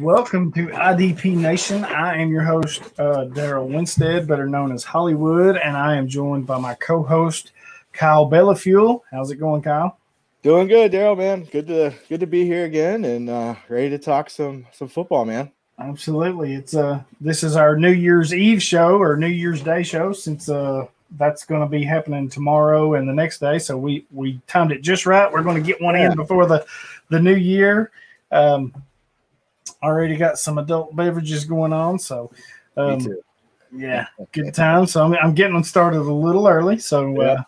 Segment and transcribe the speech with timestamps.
[0.00, 1.84] Welcome to IDP Nation.
[1.84, 6.46] I am your host, uh, Daryl Winstead, better known as Hollywood, and I am joined
[6.46, 7.52] by my co-host,
[7.92, 9.02] Kyle Bellafuel.
[9.10, 9.98] How's it going, Kyle?
[10.42, 11.44] Doing good, Daryl, man.
[11.44, 15.26] Good to good to be here again and uh, ready to talk some some football,
[15.26, 15.50] man.
[15.78, 16.54] Absolutely.
[16.54, 20.48] It's uh this is our New Year's Eve show or New Year's Day show since
[20.48, 20.86] uh
[21.18, 23.58] that's going to be happening tomorrow and the next day.
[23.58, 25.30] So we we timed it just right.
[25.30, 26.12] We're going to get one Yeah.
[26.12, 26.64] in before the
[27.10, 27.90] the new year.
[28.32, 28.72] Um,
[29.82, 32.30] already got some adult beverages going on, so
[32.76, 33.06] um,
[33.72, 34.86] yeah, good time.
[34.86, 36.78] So I'm, I'm getting them started a little early.
[36.78, 37.42] So uh,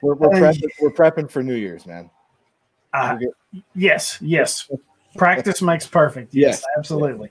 [0.00, 2.10] We're we're prepping, we're prepping for New Year's, man.
[2.92, 3.16] uh,
[3.74, 4.70] yes, yes,
[5.16, 6.34] practice makes perfect.
[6.34, 6.64] Yes, Yes.
[6.78, 7.30] absolutely.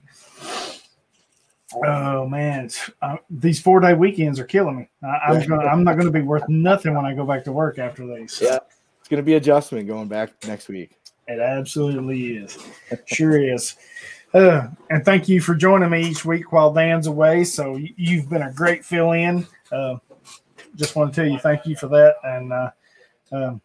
[1.86, 2.70] Oh man,
[3.02, 4.90] uh, these four day weekends are killing me.
[5.04, 7.52] I, I'm gonna, I'm not going to be worth nothing when I go back to
[7.54, 8.42] work after these.
[8.44, 8.60] Yeah.
[9.00, 10.98] It's gonna be adjustment going back next week.
[11.32, 12.58] It absolutely is.
[13.06, 13.76] Sure is.
[14.34, 17.44] Uh, and thank you for joining me each week while Dan's away.
[17.44, 19.46] So you've been a great fill in.
[19.72, 19.98] Uh,
[20.76, 22.16] just want to tell you thank you for that.
[22.24, 22.72] And uh,
[23.32, 23.62] um,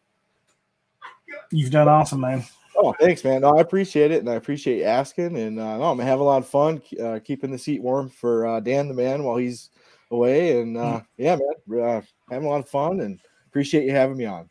[1.50, 2.44] you've done awesome, man.
[2.76, 3.40] Oh, thanks, man.
[3.40, 5.38] No, I appreciate it, and I appreciate you asking.
[5.38, 8.46] And uh, no, I'm having a lot of fun uh, keeping the seat warm for
[8.46, 9.70] uh, Dan the man while he's
[10.10, 10.60] away.
[10.60, 14.26] And uh, yeah, man, uh, having a lot of fun, and appreciate you having me
[14.26, 14.50] on.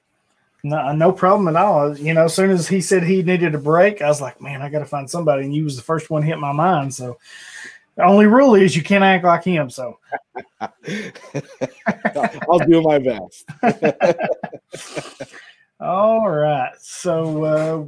[0.65, 1.95] No, no problem at all.
[1.95, 4.63] You know, as soon as he said he needed a break, I was like, man,
[4.63, 5.43] I got to find somebody.
[5.43, 6.91] And you was the first one hit my mind.
[6.91, 7.19] So
[7.95, 9.69] the only rule is you can't act like him.
[9.69, 9.99] So
[10.59, 10.73] I'll
[12.67, 13.47] do my best.
[15.79, 16.71] All right.
[16.79, 17.85] So, uh,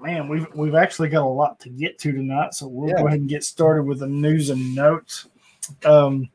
[0.00, 2.54] man, we've we've actually got a lot to get to tonight.
[2.54, 3.00] So we'll Yeah.
[3.00, 5.26] go ahead and get started with the news and notes.
[5.84, 6.30] Um,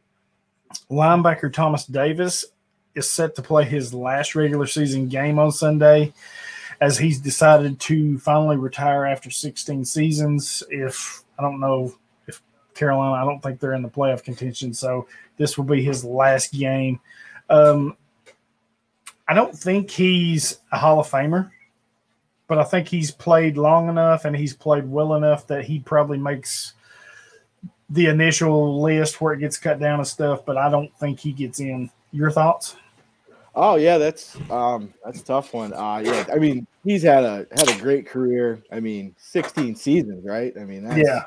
[0.92, 2.44] linebacker Thomas Davis
[2.98, 6.12] is set to play his last regular season game on Sunday,
[6.82, 10.64] as he's decided to finally retire after 16 seasons.
[10.70, 11.94] If I don't know
[12.28, 12.42] if
[12.74, 16.52] Carolina, I don't think they're in the playoff contention, so this will be his last
[16.52, 17.00] game.
[17.50, 17.96] Um,
[19.28, 21.52] I don't think he's a Hall of Famer,
[22.48, 26.18] but I think he's played long enough and he's played well enough that he probably
[26.18, 26.74] makes
[27.90, 30.46] the initial list where it gets cut down and stuff.
[30.46, 31.92] But I don't think he gets in.
[32.12, 32.78] Your thoughts?
[33.60, 35.74] Oh yeah, that's um that's a tough one.
[35.74, 38.64] Uh yeah, I mean he's had a had a great career.
[38.72, 40.54] I mean, 16 seasons, right?
[40.60, 41.24] I mean that's Yeah.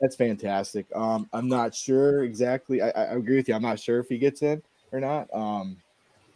[0.00, 0.86] that's fantastic.
[0.94, 2.80] Um I'm not sure exactly.
[2.82, 3.54] I, I agree with you.
[3.54, 5.28] I'm not sure if he gets in or not.
[5.34, 5.82] Um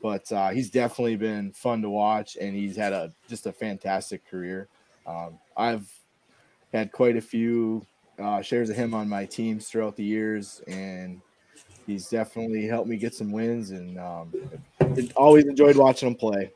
[0.03, 4.27] but uh he's definitely been fun to watch and he's had a just a fantastic
[4.29, 4.69] career.
[5.07, 5.89] Um I've
[6.73, 7.87] had quite a few
[8.19, 11.23] uh shares of him on my teams throughout the years and
[11.87, 14.33] he's definitely helped me get some wins and um
[15.15, 16.51] always enjoyed watching him play.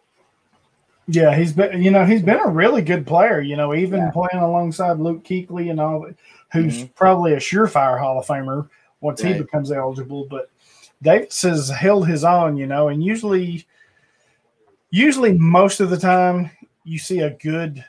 [1.06, 3.40] Yeah, he's been you know he's been a really good player.
[3.40, 4.10] You know, even Yeah.
[4.10, 6.06] playing alongside Luke Kuechly and all,
[6.52, 6.94] who's Mhm.
[6.94, 8.68] probably a surefire Hall of Famer
[9.00, 10.26] once he becomes eligible.
[10.30, 10.50] But
[11.02, 13.66] Davis has held his own, you know, and usually,
[14.90, 16.50] usually most of the time
[16.84, 17.84] you see a good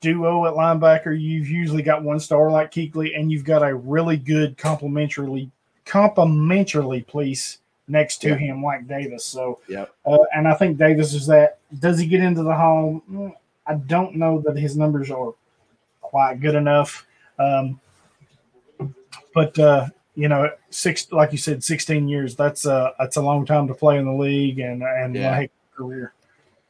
[0.00, 1.18] duo at linebacker.
[1.18, 5.50] You've usually got one star like Kuechly, and you've got a really good complementarily
[5.86, 7.58] complementarily piece
[7.88, 8.36] next to Yeah.
[8.36, 9.24] him like Davis.
[9.24, 9.92] So Yep.
[10.06, 11.58] uh, and I think Davis is that.
[11.78, 13.02] Does he get into the hall?
[13.10, 13.32] Mm,
[13.66, 15.34] I don't know that his numbers are
[16.00, 17.06] quite good enough.
[17.38, 17.80] Um,
[19.34, 22.36] but uh, you know, six like you said, sixteen years.
[22.36, 25.30] That's uh that's a long time to play in the league and and Yeah.
[25.30, 26.12] one heck of a career.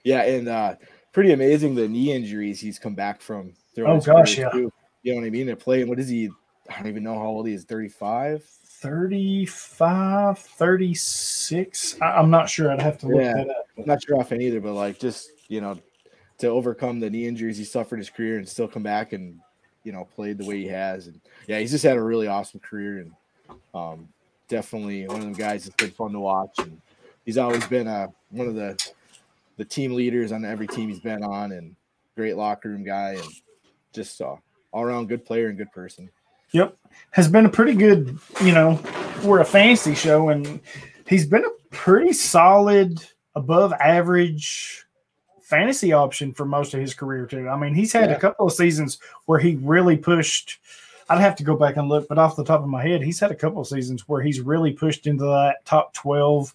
[0.03, 0.75] Yeah, and uh
[1.13, 3.53] pretty amazing the knee injuries he's come back from.
[3.79, 4.49] Oh, gosh, yeah.
[4.50, 4.73] too.
[5.03, 5.47] You know what I mean?
[5.47, 5.88] They're playing.
[5.88, 6.31] What is he?
[6.71, 7.65] I don't even know how old he is.
[7.65, 8.43] 35?
[8.85, 11.97] 35, 36.
[12.01, 12.71] I, I'm not sure.
[12.71, 13.33] I'd have to look Yeah.
[13.35, 13.67] that up.
[13.79, 15.79] I'm not sure often either, but like just you know,
[16.39, 19.41] to overcome the knee injuries he suffered in his career and still come back and
[19.85, 22.61] you know played the way he has, and yeah, he's just had a really awesome
[22.61, 24.09] career and um,
[24.49, 26.59] definitely one of them guys that's been fun to watch.
[26.59, 26.81] And
[27.25, 28.79] he's always been a one of the
[29.57, 31.75] the team leaders on every team he's been on, and
[32.17, 33.29] great locker room guy, and
[33.93, 34.37] just uh,
[34.73, 36.11] all around good player and good person.
[36.55, 36.77] Yep.
[37.11, 38.81] Has been a pretty good, you know,
[39.25, 40.61] we're a fantasy show and
[41.06, 43.05] he's been a pretty solid
[43.35, 44.85] above average
[45.43, 47.49] fantasy option for most of his career too.
[47.49, 48.17] I mean, he's had Yeah.
[48.17, 50.59] a couple of seasons where he really pushed.
[51.09, 53.21] I'd have to go back and look, but off the top of my head, he's
[53.21, 56.55] had a couple of seasons where he's really pushed into that top twelve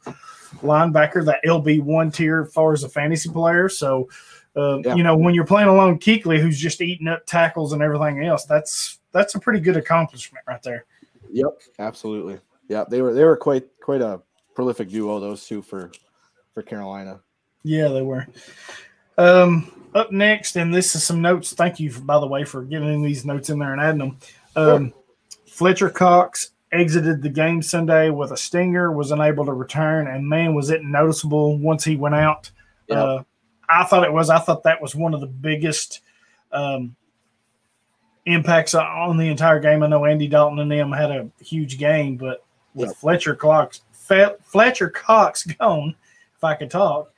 [0.64, 3.70] linebacker, that LB one tier, as far as a fantasy player.
[3.70, 4.10] So,
[4.56, 4.96] uh, Yeah.
[4.96, 8.46] you know, when you're playing along Kuechly, who's just eating up tackles and everything else,
[8.46, 10.86] that's that's a pretty good accomplishment right there.
[11.32, 12.40] Yep, absolutely.
[12.68, 14.22] Yeah, they were they were quite quite a
[14.56, 15.92] prolific duo those two for
[16.54, 17.20] for Carolina.
[17.64, 18.28] Yeah, they were.
[19.18, 21.54] Um, up next, and this is some notes.
[21.54, 24.18] Thank you, for, by the way, for getting these notes in there and adding them.
[24.56, 24.94] Um,
[25.48, 30.54] Fletcher Cox exited the game Sunday with a stinger, was unable to return, and man,
[30.54, 32.52] was it noticeable once he went out.
[32.88, 32.98] Yep.
[32.98, 33.24] Uh,
[33.68, 34.30] I thought it was.
[34.30, 36.02] I thought that was one of the biggest
[36.52, 36.96] um,
[38.26, 39.84] impacts on the entire game.
[39.84, 42.44] I know Andy Dalton and them had a huge game, but
[42.74, 42.98] with Yep.
[42.98, 43.82] Fletcher Cox,
[44.44, 45.96] Fletcher Cox gone,
[46.36, 47.12] if I could talk,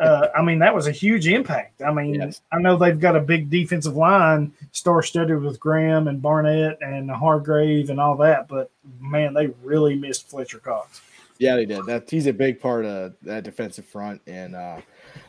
[0.00, 1.82] uh, I mean that was a huge impact.
[1.82, 2.40] I mean, Yes.
[2.50, 7.90] I know they've got a big defensive line, star-studded with Graham and Barnett and Hargrave
[7.90, 8.70] and all that, but
[9.00, 11.02] man, they really missed Fletcher Cox.
[11.38, 11.84] Yeah, they did.
[11.86, 14.80] That he's a big part of that defensive front, and uh,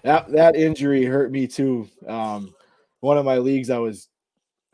[0.04, 1.90] that that injury hurt me too.
[2.08, 2.54] Um,
[3.00, 4.08] one of my leagues, I was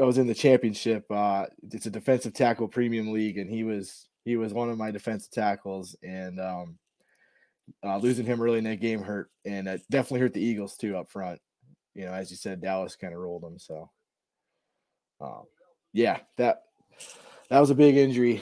[0.01, 1.06] I was in the championship.
[1.12, 4.92] Uh, it's a defensive tackle premium league, and he was he was one of my
[4.92, 6.80] defensive tackles, and um,
[7.83, 10.98] uh, losing him early in that game hurt, and it definitely hurt the Eagles too
[10.98, 11.39] up front.
[11.94, 13.59] You know, as you said, Dallas kind of rolled them.
[13.59, 13.89] So,
[15.19, 15.44] um,
[15.94, 16.63] yeah, that
[17.50, 18.42] that was a big injury.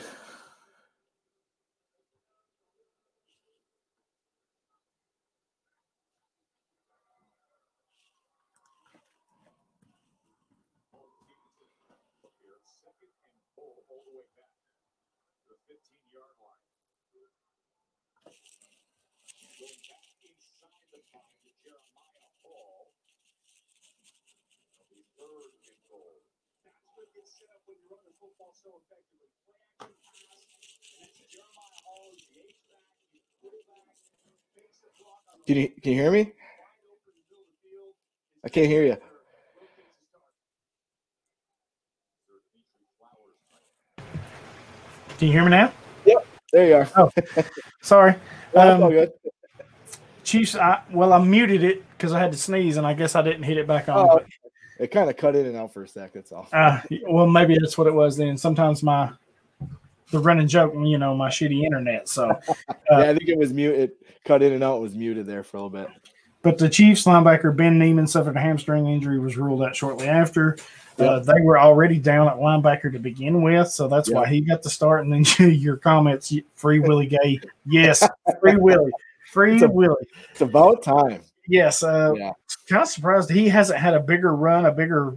[35.48, 36.32] Can you can you hear me?
[38.46, 38.98] I can't hear you.
[45.18, 45.74] Can you hear me now?
[46.06, 46.28] Yep.
[46.54, 46.90] There you are.
[46.96, 47.12] Oh,
[47.82, 48.16] Sorry.
[48.54, 49.12] That's Um, all good.
[50.24, 53.22] Chiefs, I, well, I muted it because I had to sneeze, and I guess I
[53.22, 53.98] didn't hit it back on.
[53.98, 54.20] Oh,
[54.80, 56.14] it kind of cut in and out for a sec.
[56.14, 56.48] That's all.
[56.52, 58.38] Uh, well, maybe that's what it was then.
[58.38, 59.12] Sometimes my
[60.12, 62.10] the running joke, you know, my shitty internet.
[62.10, 62.30] So,
[62.70, 63.76] uh, yeah, I think it was mute.
[63.76, 64.82] It cut in and out.
[64.82, 65.90] Was muted there for a little bit.
[66.42, 70.58] but the Chiefs linebacker Ben Niemann suffered a hamstring injury, was ruled out shortly after.
[70.98, 74.62] Uh, they were already down at linebacker to begin with, so that's why he got
[74.62, 75.06] the start.
[75.06, 75.24] And then
[75.54, 78.06] your comments, free Willie Gay, yes,
[78.42, 78.92] free Willie,
[79.32, 81.22] free It's a- Willie, It's about time.
[81.48, 81.84] yes.
[81.84, 82.32] Uh, Yeah.
[82.70, 85.16] Kind of surprised he hasn't had a bigger run, a bigger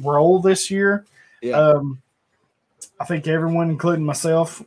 [0.00, 1.04] role this year.
[1.42, 1.56] Yeah.
[1.56, 2.00] Um,
[2.98, 4.62] I think everyone, including myself,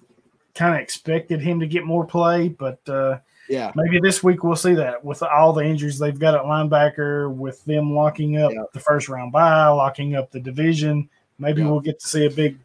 [0.54, 3.20] kind of expected him to get more play, but uh,
[3.50, 3.72] Yeah.
[3.76, 7.64] maybe this week we'll see that with all the injuries they've got at linebacker, with
[7.66, 8.64] them locking up Yeah.
[8.74, 11.10] the first round bye, locking up the division.
[11.40, 11.70] Maybe Yeah.
[11.70, 12.58] we'll get to see a big,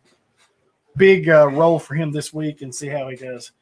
[0.97, 3.53] big uh, role for him this week and see how he does.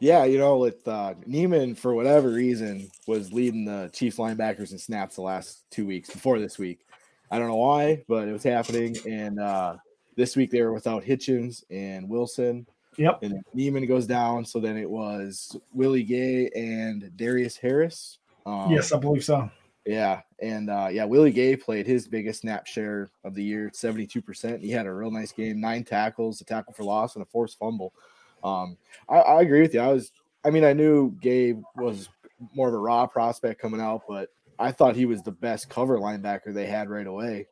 [0.00, 0.24] Yeah.
[0.24, 5.16] You know, with uh, Niemann, for whatever reason, was leading the Chiefs linebackers in snaps
[5.16, 6.86] the last two weeks before this week.
[7.30, 8.96] I don't know why, but it was happening.
[9.06, 9.76] And uh,
[10.16, 12.66] this week they were without Hitchens and Wilson.
[12.96, 13.22] Yep.
[13.22, 14.44] And Niemann goes down.
[14.44, 18.18] So then it was Willie Gay and Darius Harris.
[18.46, 19.50] Um, yes, I believe so.
[19.84, 24.20] Yeah, and uh, yeah, Willie Gay played his biggest snap share of the year, seventy-two
[24.20, 24.60] percent.
[24.60, 27.58] He had a real nice game, nine tackles, a tackle for loss, and a forced
[27.58, 27.94] fumble.
[28.42, 28.76] Um,
[29.08, 29.80] I, I agree with you.
[29.80, 30.12] I was,
[30.44, 32.08] I mean, I knew Gabe was
[32.54, 35.98] more of a raw prospect coming out, but I thought he was the best cover
[35.98, 37.46] linebacker they had right away.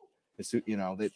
[0.65, 1.11] You know that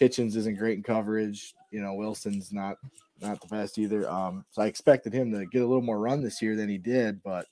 [0.00, 1.54] Hitchens isn't great in coverage.
[1.70, 2.78] You know Wilson's not
[3.20, 4.08] not the best either.
[4.08, 6.78] Um, so I expected him to get a little more run this year than he
[6.78, 7.46] did, but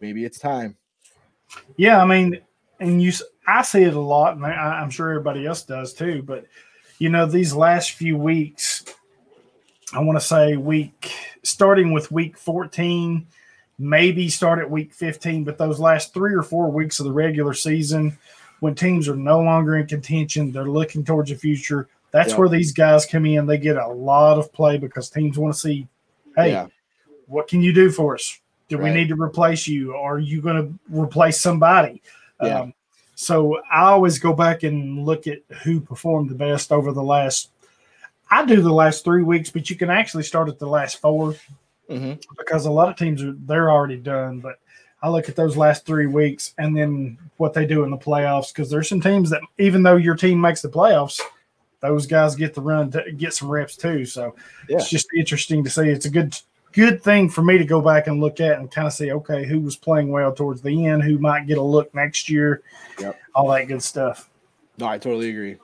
[0.00, 0.76] maybe it's time.
[1.76, 2.40] Yeah, I mean,
[2.80, 3.12] and you,
[3.46, 6.22] I see it a lot, and I, I'm sure everybody else does too.
[6.22, 6.46] But
[6.98, 8.69] you know, these last few weeks,
[9.92, 13.26] I want to say week starting with week 14,
[13.78, 17.54] maybe start at week 15, but those last three or four weeks of the regular
[17.54, 18.16] season,
[18.60, 21.88] when teams are no longer in contention, they're looking towards the future.
[22.12, 22.38] That's Yeah.
[22.38, 23.46] where these guys come in.
[23.46, 25.88] They get a lot of play because teams want to see,
[26.36, 26.66] hey, Yeah.
[27.26, 28.38] what can you do for us?
[28.68, 29.96] Do we need to replace you?
[29.96, 32.02] Are you going to replace somebody?
[32.40, 32.60] Yeah.
[32.60, 32.74] Um,
[33.16, 37.49] so I always go back and look at who performed the best over the last.
[38.30, 41.34] I do the last three weeks, but you can actually start at the last four
[41.88, 44.38] hmm because a lot of teams are they're already done.
[44.40, 44.60] But
[45.02, 48.52] I look at those last three weeks and then what they do in the playoffs
[48.52, 51.20] because there's some teams that even though your team makes the playoffs,
[51.80, 54.04] those guys get the run to get some reps too.
[54.04, 54.36] So
[54.68, 54.76] Yeah.
[54.78, 55.88] it's just interesting to see.
[55.88, 56.36] It's a good
[56.72, 59.44] good thing for me to go back and look at and kind of see okay
[59.44, 62.62] who was playing well towards the end, who might get a look next year,
[63.00, 63.18] Yep.
[63.34, 64.30] all that good stuff.
[64.78, 65.56] No, I totally agree.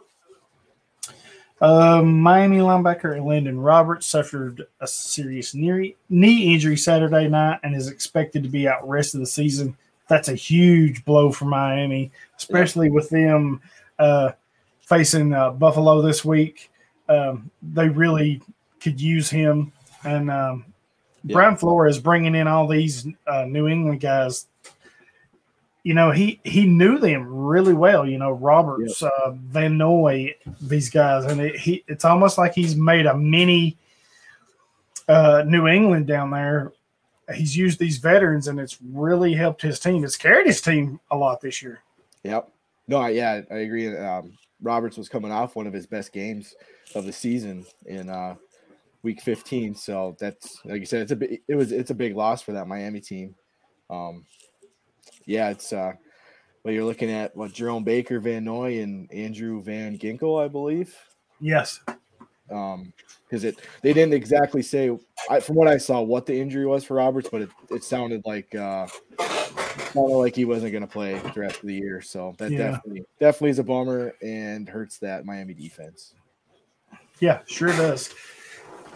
[1.61, 7.89] Um, Miami linebacker Landon Roberts suffered a serious knee knee injury Saturday night and is
[7.89, 9.77] expected to be out rest of the season.
[10.09, 13.61] That's a huge blow for Miami, especially with them
[13.99, 14.33] uh,
[14.81, 16.71] facing uh, Buffalo this week.
[17.09, 18.43] Um, they really
[18.81, 19.73] could use him,
[20.05, 20.65] and um,
[21.25, 21.35] Yeah.
[21.35, 24.47] Brian Flores bringing in all these uh, New England guys.
[25.87, 28.05] You know, he he knew them really well.
[28.05, 32.75] You know, Roberts, uh, Van Noy, these guys, and it, he it's almost like he's
[32.75, 33.77] made a mini
[35.07, 36.73] uh, New England down there.
[37.33, 40.03] He's used these veterans, and it's really helped his team.
[40.03, 41.79] It's carried his team a lot this year.
[42.25, 42.51] Yep.
[42.89, 43.97] No, I, yeah, I agree.
[43.97, 46.57] Um, Roberts was coming off one of his best games
[46.97, 48.35] of the season in uh,
[49.05, 49.77] week 15.
[49.77, 52.51] So that's like you said, it's a big, it was it's a big loss for
[52.55, 53.37] that Miami team.
[53.89, 54.27] Um,
[55.25, 55.93] yeah, it's uh,
[56.65, 60.95] well, you're looking at what Jerome Baker, Van Noy, and Andrew Van Ginkel, I believe.
[61.41, 61.81] Yes,
[62.51, 62.93] Um,
[63.29, 64.97] because it they didn't exactly say
[65.29, 68.23] I, from what I saw what the injury was for Roberts, but it, it sounded
[68.25, 68.87] like uh
[69.93, 72.01] sounded like he wasn't going to play the rest of the year.
[72.01, 72.71] So that Yeah.
[72.71, 76.15] definitely definitely is a bummer and hurts that Miami defense.
[77.21, 78.15] Yeah, sure does.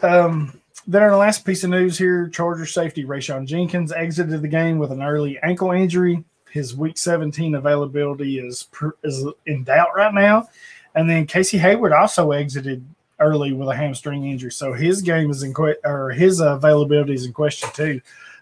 [0.03, 4.79] Um, then our last piece of news here: Charger safety Rayshawn Jenkins exited the game
[4.79, 6.25] with an early ankle injury.
[6.51, 8.67] His Week 17 availability is
[9.05, 10.49] is in doubt right now.
[10.95, 12.85] And then Casey Hayward also exited
[13.21, 17.27] early with a hamstring injury, so his game is in que- or his availability is
[17.27, 18.01] in question too.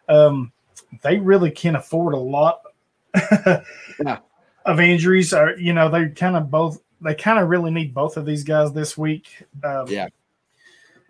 [0.08, 0.52] Um,
[1.02, 2.62] they really can afford a lot
[3.44, 4.18] Yeah.
[4.64, 5.34] of injuries.
[5.34, 8.44] Or you know, they kind of both they kind of really need both of these
[8.44, 9.44] guys this week.
[9.62, 10.08] Um, Yeah.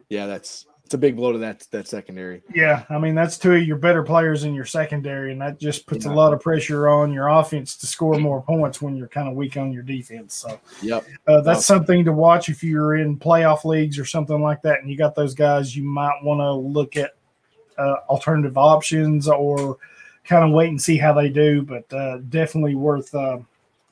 [0.08, 2.42] Yeah, that's it's a big blow to that that secondary.
[2.54, 5.86] Yeah, I mean that's two of your better players in your secondary, and that just
[5.86, 6.12] puts Yeah.
[6.12, 9.34] a lot of pressure on your offense to score more points when you're kind of
[9.34, 10.32] weak on your defense.
[10.32, 11.04] So Yep.
[11.26, 14.90] uh, that's something to watch if you're in playoff leagues or something like that, and
[14.90, 15.76] you got those guys.
[15.76, 17.10] You might want to look at
[17.76, 19.76] uh, alternative options or
[20.24, 23.36] kind of wait and see how they do, but uh, definitely worth uh,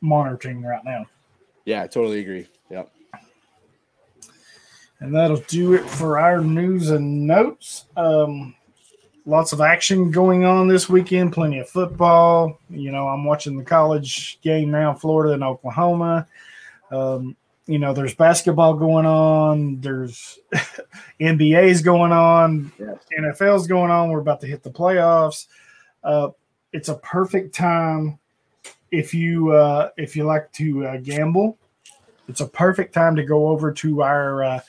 [0.00, 1.04] monitoring right now.
[1.66, 2.48] Yeah, I totally agree.
[2.70, 2.90] Yep.
[5.00, 7.84] And that'll do it for our news and notes.
[7.96, 8.54] Um,
[9.26, 12.58] lots of action going on this weekend, plenty of football.
[12.70, 16.26] You know, I'm watching the college game now, Florida and Oklahoma.
[16.90, 17.36] Um,
[17.66, 20.38] you know, there's basketball going on, there's
[21.20, 22.98] NBA's going on, Yes.
[23.18, 24.10] NFL's going on.
[24.10, 25.48] We're about to hit the playoffs.
[26.04, 26.28] Uh,
[26.72, 28.18] it's a perfect time
[28.92, 31.58] if you uh, if you like to uh, gamble.
[32.28, 34.60] It's a perfect time to go over to our uh,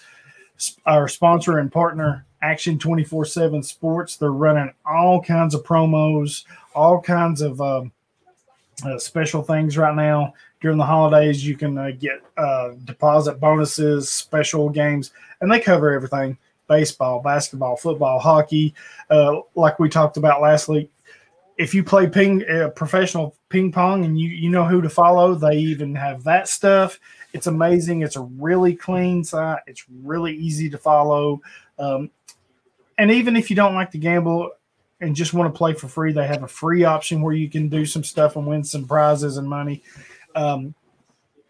[0.86, 4.18] our sponsor and partner, Action Twenty Four Seven Sports.
[4.18, 6.44] They're running all kinds of promos,
[6.76, 7.92] all kinds of um,
[8.86, 11.46] uh, special things right now during the holidays.
[11.46, 15.12] You can uh, get uh, deposit bonuses, special games,
[15.42, 16.38] and they cover everything:
[16.68, 18.74] baseball, basketball, football, hockey.
[19.10, 20.92] Uh, like we talked about last week,
[21.58, 25.36] if you play ping uh, professional ping pong and you you know who to follow,
[25.36, 27.00] they even have that stuff.
[27.34, 28.02] It's amazing.
[28.02, 29.60] It's a really clean site.
[29.68, 31.42] It's really easy to follow.
[31.78, 32.10] Um,
[32.98, 34.52] and even if you don't like to gamble
[35.02, 37.70] and just want to play for free, they have a free option where you can
[37.70, 39.84] do some stuff and win some prizes and money.
[40.36, 40.74] Um,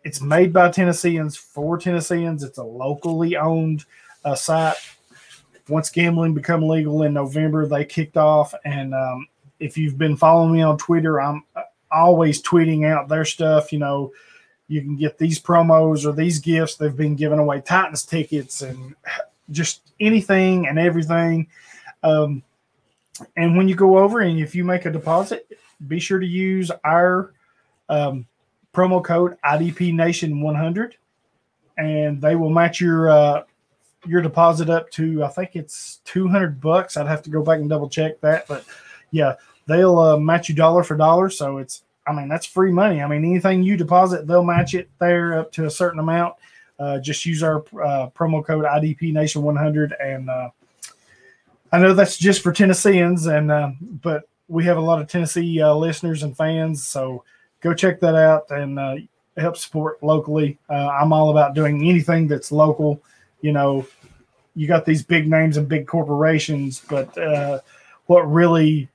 [0.03, 2.43] it's made by Tennesseans for Tennesseans.
[2.43, 3.85] It's a locally owned
[4.25, 4.77] uh, site.
[5.69, 8.53] Once gambling become legal in November, they kicked off.
[8.63, 9.27] And um,
[9.59, 13.73] if you've been following me on Twitter, I'm uh, always tweeting out their stuff.
[13.73, 14.13] You know,
[14.67, 16.75] you can get these promos or these gifts.
[16.75, 18.95] They've been giving away Titans tickets and
[19.49, 21.47] just anything and everything.
[22.03, 22.43] Um,
[23.35, 25.49] and when you go over and if you make a deposit,
[25.87, 27.33] be sure to use our
[27.89, 28.25] um,
[28.73, 30.97] promo code IDP Nation 100,
[31.77, 33.43] and they will match your uh,
[34.05, 36.97] your deposit up to I think it's 200 bucks.
[36.97, 38.65] I'd have to go back and double check that, but
[39.11, 41.29] yeah, they'll uh, match you dollar for dollar.
[41.29, 43.01] So it's I mean that's free money.
[43.01, 46.35] I mean anything you deposit, they'll match it there up to a certain amount.
[46.79, 50.49] Uh, just use our uh, promo code IDP Nation 100, and uh,
[51.71, 55.59] I know that's just for Tennesseans, and uh, but we have a lot of Tennessee
[55.59, 57.23] uh, listeners and fans, so
[57.61, 58.95] go check that out and uh,
[59.37, 60.59] help support locally.
[60.69, 63.01] I'm all about doing anything that's local.
[63.41, 63.87] You know,
[64.55, 67.17] you got these big names and big corporations, but
[68.05, 68.87] what really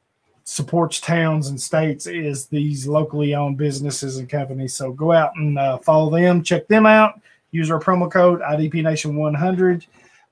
[0.45, 4.75] supports towns and states is these locally owned businesses and companies.
[4.75, 7.21] So go out and uh, follow them, check them out.
[7.53, 9.87] Use our promo code IDP Nation 100,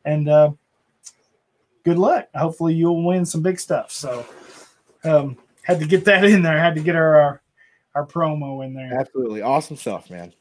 [0.06, 0.50] and uh,
[1.84, 2.28] good luck.
[2.34, 3.92] Hopefully, you'll win some big stuff.
[3.92, 4.24] So,
[5.04, 6.58] um, had to get that in there.
[6.58, 7.42] Had to get our our,
[7.94, 8.98] our promo in there.
[8.98, 10.32] Absolutely awesome stuff, man.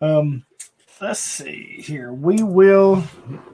[0.00, 0.44] Um,
[1.00, 2.12] let's see here.
[2.12, 3.02] We will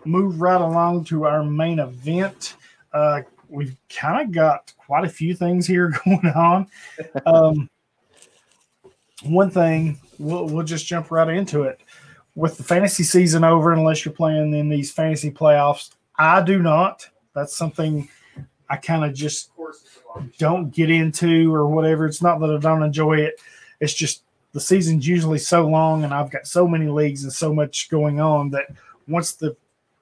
[0.05, 2.57] move right along to our main event.
[2.93, 6.66] Uh, we've kind of got quite a few things here going on.
[7.26, 7.71] Um,
[9.23, 11.80] one thing we'll we'll just jump right into it.
[12.35, 17.06] With the fantasy season over, unless you're playing in these fantasy playoffs, I do not.
[17.35, 18.09] That's something
[18.71, 19.50] I kind of just
[20.38, 22.06] don't get into or whatever.
[22.06, 23.35] It's not that I don't enjoy it.
[23.80, 27.52] It's just the season's usually so long and I've got so many leagues and so
[27.54, 28.66] much going on that
[29.09, 29.56] once the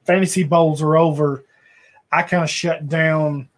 [0.04, 1.45] fantasy bowls are over,
[2.12, 3.49] I kind of shut down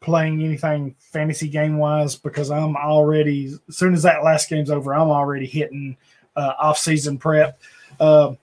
[0.00, 4.94] playing anything fantasy game wise because I'm already as soon as that last game's over,
[4.94, 5.96] I'm already hitting
[6.36, 7.60] uh, off season prep.
[7.98, 8.34] Uh,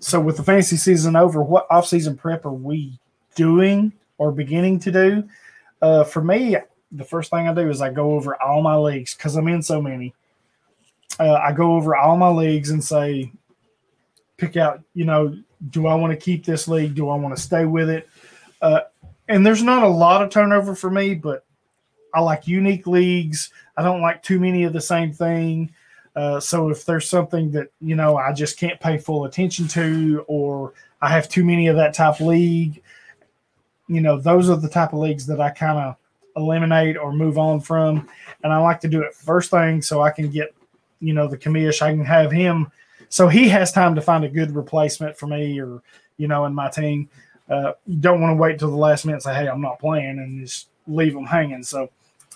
[0.00, 2.98] so with the fantasy season over, what off season prep are we
[3.34, 5.28] doing or beginning to do?
[5.80, 6.56] Uh, for me,
[6.92, 9.62] the first thing I do is I go over all my leagues because I'm in
[9.62, 10.14] so many.
[11.18, 13.30] Uh, I go over all my leagues and say,
[14.36, 15.36] pick out, you know,
[15.70, 16.94] do I want to keep this league?
[16.94, 18.08] Do I want to stay with it?
[19.28, 21.44] And there's not a lot of turnover for me, but
[22.12, 23.50] I like unique leagues.
[23.76, 25.72] I don't like too many of the same thing.
[26.14, 30.24] Uh, so if there's something that you know I just can't pay full attention to,
[30.28, 32.82] or I have too many of that type of league,
[33.88, 35.96] you know, those are the type of leagues that I kind of
[36.36, 38.08] eliminate or move on from.
[38.44, 40.54] And I like to do it first thing so I can get,
[41.00, 41.82] you know, the commish.
[41.82, 42.70] I can have him
[43.14, 45.80] so he has time to find a good replacement for me or,
[46.16, 47.08] you know, in my team.
[47.48, 49.78] Uh, you don't want to wait till the last minute and say, hey, I'm not
[49.78, 51.62] playing and just leave them hanging.
[51.62, 51.90] So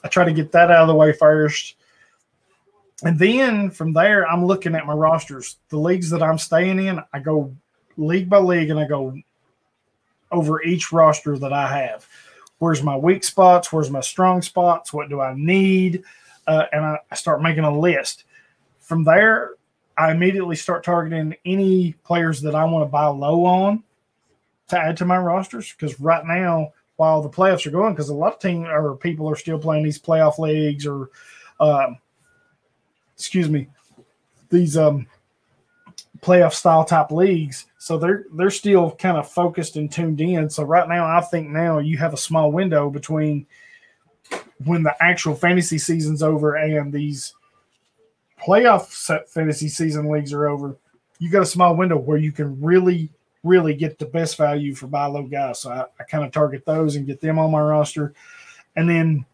[0.04, 1.76] I try to get that out of the way first.
[3.04, 5.56] And then from there, I'm looking at my rosters.
[5.68, 7.54] The leagues that I'm staying in, I go
[7.96, 9.16] league by league and I go
[10.30, 12.06] over each roster that I have.
[12.58, 13.72] Where's my weak spots?
[13.72, 14.92] Where's my strong spots?
[14.92, 16.02] What do I need?
[16.46, 18.24] Uh, and I, I start making a list.
[18.80, 19.52] From there,
[19.96, 23.84] I immediately start targeting any players that I want to buy low on
[24.68, 25.72] to add to my rosters.
[25.72, 29.28] Because right now, while the playoffs are going, because a lot of team or people
[29.28, 31.10] are still playing these playoff leagues or,
[31.60, 31.98] um,
[33.14, 33.68] excuse me,
[34.50, 35.06] these um,
[36.20, 37.66] playoff style type leagues.
[37.78, 40.50] So they're they're still kind of focused and tuned in.
[40.50, 43.46] So right now, I think now you have a small window between
[44.64, 47.34] when the actual fantasy season's over and these
[48.44, 50.76] playoff fantasy season leagues are over.
[51.18, 53.10] You got a small window where you can really,
[53.48, 55.60] really get the best value for buy low guys.
[55.60, 58.14] So I, I kind of target those and get them on my roster.
[58.76, 59.24] And then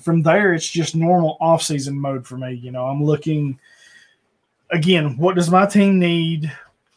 [0.00, 2.54] from there, it's just normal off season mode for me.
[2.54, 3.58] You know, I'm looking–
[4.70, 6.52] again, what does my team need?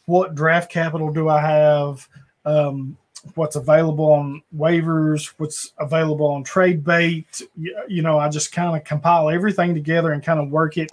[0.06, 2.08] What draft capital do I have?
[2.44, 2.96] Um,
[3.34, 5.34] what's available on waivers?
[5.36, 7.42] What's available on trade bait?
[7.56, 10.90] You, you know, I just kind of compile everything together and kind of work it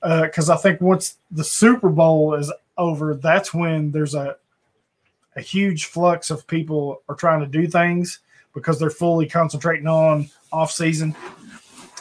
[0.00, 4.36] because uh, I think once the Super Bowl is over, that's when there's a
[5.36, 8.20] a huge flux of people are trying to do things
[8.54, 11.14] because they're fully concentrating on off season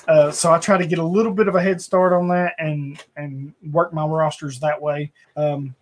[0.08, 2.56] uh, so I try to get a little bit of a head start on that
[2.58, 5.12] and and work my rosters that way.
[5.38, 5.76] Um,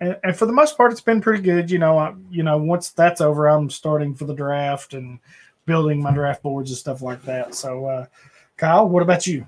[0.00, 1.70] and, and, for the most part, it's been pretty good.
[1.70, 5.18] You know, I, you know, once that's over, I'm starting for the draft and
[5.66, 7.54] building my draft boards and stuff like that.
[7.54, 8.06] So, uh,
[8.56, 9.46] Kyle, what about you?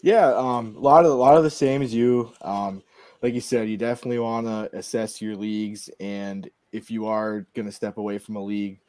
[0.00, 2.32] Yeah, um, a lot of a lot of the same as you.
[2.40, 2.82] Um,
[3.22, 7.66] like you said, you definitely want to assess your leagues, and if you are going
[7.66, 8.80] to step away from a league,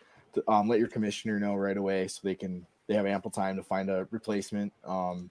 [0.47, 3.63] um, let your commissioner know right away so they can they have ample time to
[3.63, 4.73] find a replacement.
[4.83, 5.29] Um,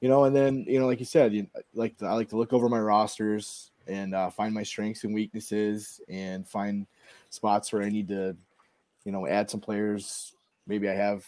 [0.00, 2.52] you know, and then you know, like you said, you, like I like to look
[2.52, 6.86] over my rosters and uh, find my strengths and weaknesses, and find
[7.30, 8.34] spots where I need to,
[9.04, 10.34] you know, add some players.
[10.66, 11.26] Maybe I have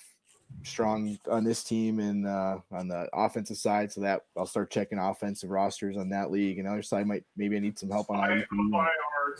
[0.62, 4.98] strong on this team and uh, on the offensive side, so that I'll start checking
[4.98, 6.59] offensive rosters on that league.
[6.59, 8.87] And other side might maybe I need some help on IDP,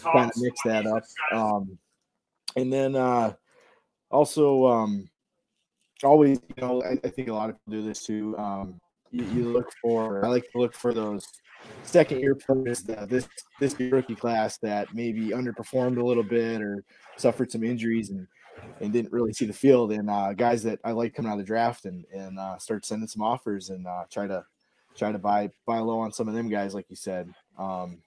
[0.03, 1.03] kind of mix that up.
[1.33, 1.79] Um,
[2.57, 3.35] and then uh,
[4.11, 5.09] also um,
[6.03, 8.37] always, you know, I, I, think a lot of people do this too.
[8.39, 11.27] Um, you, you, look for, I like to look for those
[11.83, 13.29] second year players, that this
[13.61, 16.85] this rookie class that maybe underperformed a little bit or
[17.17, 18.27] suffered some injuries and
[18.81, 21.41] and didn't really see the field, and uh, guys that I like coming out of
[21.41, 24.45] the draft and and uh, start sending some offers and uh, try to
[24.97, 27.33] try to buy buy low on some of them guys, like you said.
[27.59, 27.99] Um,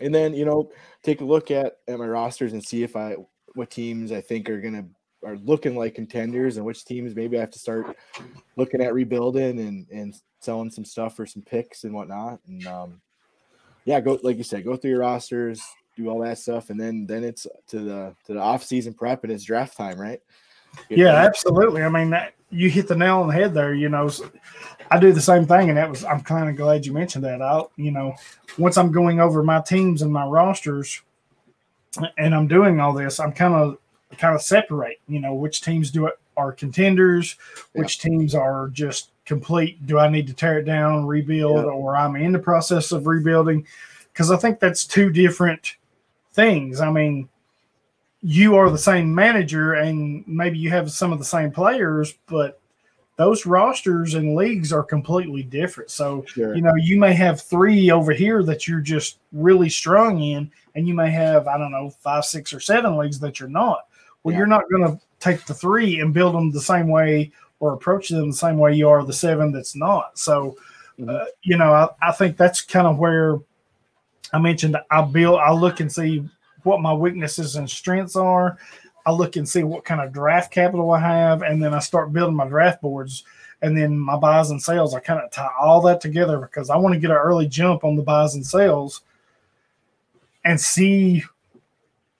[0.00, 0.70] and then you know
[1.02, 3.16] take a look at at my rosters and see if I
[3.54, 4.84] what teams I think are to
[5.24, 7.96] are looking like contenders and which teams maybe I have to start
[8.56, 12.40] looking at rebuilding and and selling some stuff for some picks and whatnot.
[12.46, 13.00] And um,
[13.84, 15.62] yeah, go like you said, go through your rosters,
[15.96, 19.24] do all that stuff, and then then it's to the to the off season prep
[19.24, 20.20] and it's draft time, right?
[20.88, 21.26] Get yeah, ready.
[21.26, 21.82] absolutely.
[21.82, 23.74] I mean, that, you hit the nail on the head there.
[23.74, 24.10] You know,
[24.90, 27.42] I do the same thing, and that was I'm kind of glad you mentioned that.
[27.42, 28.14] I'll you know,
[28.58, 31.02] once I'm going over my teams and my rosters,
[32.18, 33.78] and I'm doing all this, I'm kind of
[34.18, 35.00] kind of separate.
[35.08, 37.36] You know, which teams do it are contenders,
[37.72, 38.10] which yeah.
[38.10, 39.86] teams are just complete.
[39.86, 41.70] Do I need to tear it down, rebuild, yeah.
[41.70, 43.66] or I'm in the process of rebuilding?
[44.12, 45.76] Because I think that's two different
[46.32, 46.80] things.
[46.80, 47.28] I mean,
[48.22, 52.60] you are the same manager and maybe you have some of the same players, but
[53.16, 55.90] those rosters and leagues are completely different.
[55.90, 56.54] So, sure.
[56.54, 60.88] you know, you may have three over here that you're just really strong in, and
[60.88, 63.86] you may have, I don't know, five, six, or seven leagues that you're not.
[64.22, 64.38] Well, yeah.
[64.38, 68.08] you're not going to take the three and build them the same way or approach
[68.08, 70.18] them the same way you are the seven that's not.
[70.18, 70.56] So,
[70.98, 71.10] mm-hmm.
[71.10, 73.38] uh, you know, I, I think that's kind of where
[74.32, 76.28] I mentioned I build, I look and see
[76.62, 78.58] what my weaknesses and strengths are.
[79.04, 82.12] I look and see what kind of draft capital I have, and then I start
[82.12, 83.24] building my draft boards.
[83.60, 86.76] And then my buys and sales, I kind of tie all that together because I
[86.76, 89.02] want to get an early jump on the buys and sales
[90.44, 91.22] and see,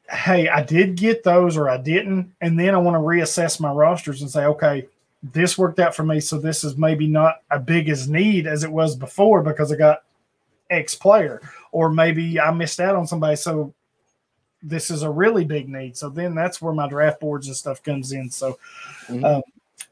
[0.08, 2.32] hey, I did get those or I didn't.
[2.40, 4.86] And then I want to reassess my rosters and say, okay,
[5.32, 6.20] this worked out for me.
[6.20, 9.76] So this is maybe not a big as need as it was before because I
[9.76, 10.04] got
[10.72, 11.40] X player.
[11.70, 13.36] Or maybe I missed out on somebody.
[13.36, 13.74] So
[14.62, 15.96] this is a really big need.
[15.96, 18.30] So then that's where my draft boards and stuff comes in.
[18.30, 18.58] So
[19.06, 19.24] mm-hmm.
[19.24, 19.40] uh,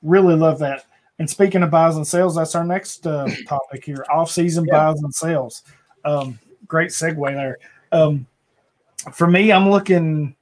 [0.03, 0.87] really love that.
[1.19, 4.73] And speaking of buys and sales, that's our next uh, topic here: off-season yeah.
[4.73, 5.63] buys and sales.
[6.05, 7.59] Um, great segue there.
[7.93, 8.27] Um,
[9.13, 10.35] for me, I'm looking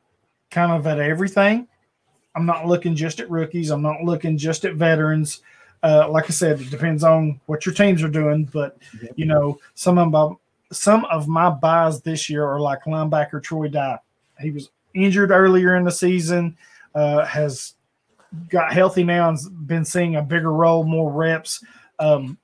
[0.51, 1.66] kind of at everything.
[2.35, 3.70] I'm not looking just at rookies.
[3.70, 5.40] I'm not looking just at veterans.
[5.83, 8.45] Uh, like I said, it depends on what your teams are doing.
[8.45, 8.79] But
[9.17, 10.35] you know, some of my
[10.73, 13.99] some of my buys this year are like linebacker Troy Dye.
[14.41, 16.57] He was injured earlier in the season,
[16.95, 17.75] uh, has
[18.49, 21.64] got healthy now and been seeing a bigger role, more reps.
[21.99, 22.38] Um,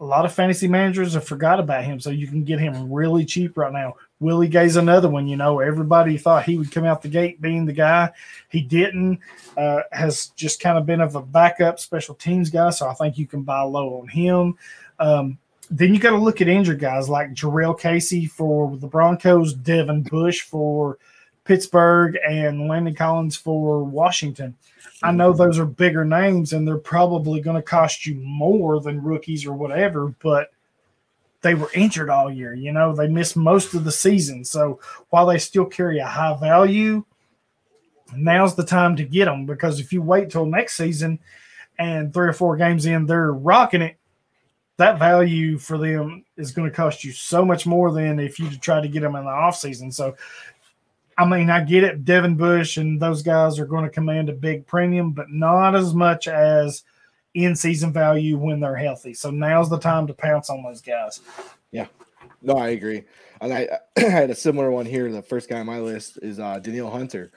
[0.00, 3.24] a lot of fantasy managers have forgot about him, so you can get him really
[3.24, 3.94] cheap right now.
[4.20, 5.26] Willie Gay's another one.
[5.26, 8.10] You know, everybody thought he would come out the gate being the guy.
[8.48, 9.20] He didn't.
[9.56, 13.18] Uh, has just kind of been of a backup special teams guy, so I think
[13.18, 14.56] you can buy low on him.
[14.98, 15.38] Um,
[15.70, 20.02] then you got to look at injured guys like Jurrell Casey for the Broncos, Devin
[20.02, 20.98] Bush for
[21.44, 24.56] Pittsburgh, and Landon Collins for Washington.
[25.02, 29.02] I know those are bigger names and they're probably going to cost you more than
[29.02, 30.50] rookies or whatever, but
[31.44, 32.54] they were injured all year.
[32.54, 34.44] You know, they missed most of the season.
[34.46, 34.80] So
[35.10, 37.04] while they still carry a high value,
[38.16, 41.18] now's the time to get them because if you wait till next season
[41.78, 43.98] and three or four games in, they're rocking it,
[44.78, 48.48] that value for them is going to cost you so much more than if you
[48.56, 49.92] try to get them in the offseason.
[49.92, 50.16] So,
[51.18, 52.06] I mean, I get it.
[52.06, 55.92] Devin Bush and those guys are going to command a big premium, but not as
[55.92, 56.84] much as
[57.34, 59.12] in season value when they're healthy.
[59.12, 61.20] So now's the time to pounce on those guys.
[61.72, 61.86] Yeah.
[62.40, 63.04] No, I agree.
[63.40, 65.10] And I, I had a similar one here.
[65.10, 67.32] The first guy on my list is uh, Danielle Hunter.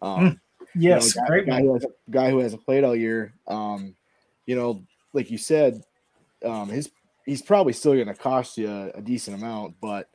[0.00, 0.40] Um, mm.
[0.76, 3.34] Yes, you know, guy, great guy who, has, guy who hasn't played all year.
[3.48, 3.96] Um,
[4.46, 5.82] you know, like you said,
[6.44, 6.90] um, his
[7.26, 10.08] he's probably still going to cost you a, a, decent amount, but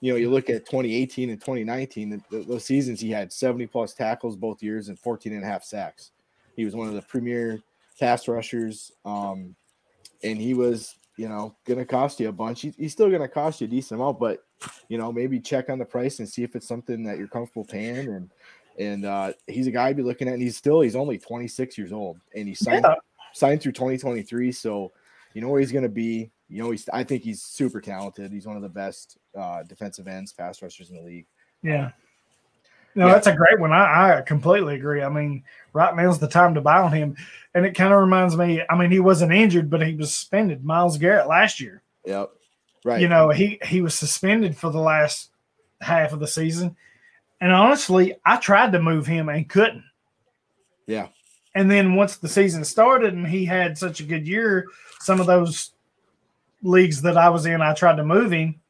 [0.00, 3.94] you know, you look at 2018 and 2019, the, those seasons he had 70 plus
[3.94, 6.10] tackles both years and 14 and a half sacks.
[6.56, 7.60] He was one of the premier
[8.02, 9.54] pass rushers, um,
[10.24, 12.62] and he was, you know, going to cost you a bunch.
[12.62, 14.40] He, he's still going to cost you a decent amount, but
[14.88, 17.64] you know, maybe check on the price and see if it's something that you're comfortable
[17.64, 18.08] paying.
[18.08, 18.30] And
[18.78, 20.34] and uh, he's a guy I'd be looking at.
[20.34, 22.96] And he's still he's only 26 years old, and he signed yeah.
[23.32, 24.50] signed through 2023.
[24.50, 24.92] So
[25.34, 26.32] you know where he's going to be.
[26.48, 26.88] You know, he's.
[26.92, 28.32] I think he's super talented.
[28.32, 31.26] He's one of the best uh, defensive ends, pass rushers in the league.
[31.62, 31.92] Yeah.
[32.94, 33.12] No, yeah.
[33.14, 33.72] that's a great one.
[33.72, 35.02] I, I completely agree.
[35.02, 37.16] I mean, right now's the time to buy on him.
[37.54, 40.64] And it kind of reminds me, I mean, he wasn't injured, but he was suspended.
[40.64, 41.82] Myles Garrett last year.
[42.04, 42.30] Yep.
[42.84, 43.00] Right.
[43.00, 45.30] You know, he he was suspended for the last
[45.80, 46.76] half of the season.
[47.40, 49.84] And honestly, I tried to move him and couldn't.
[50.86, 51.08] Yeah.
[51.54, 54.66] And then once the season started and he had such a good year,
[55.00, 55.72] some of those
[56.62, 58.60] leagues that I was in, I tried to move him.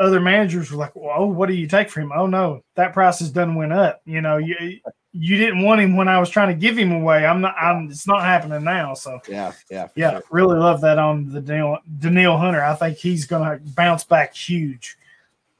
[0.00, 2.94] Other managers were like, "Well, oh, what do you take for him?" Oh no, that
[2.94, 4.00] price has done went up.
[4.06, 4.80] You know, you
[5.12, 7.26] you didn't want him when I was trying to give him away.
[7.26, 7.54] I'm not.
[7.60, 7.90] I'm.
[7.90, 8.94] It's not happening now.
[8.94, 10.12] So yeah, yeah, yeah.
[10.12, 10.22] Sure.
[10.30, 12.64] Really love that on the Danielle, Danielle Hunter.
[12.64, 14.96] I think he's going to bounce back huge.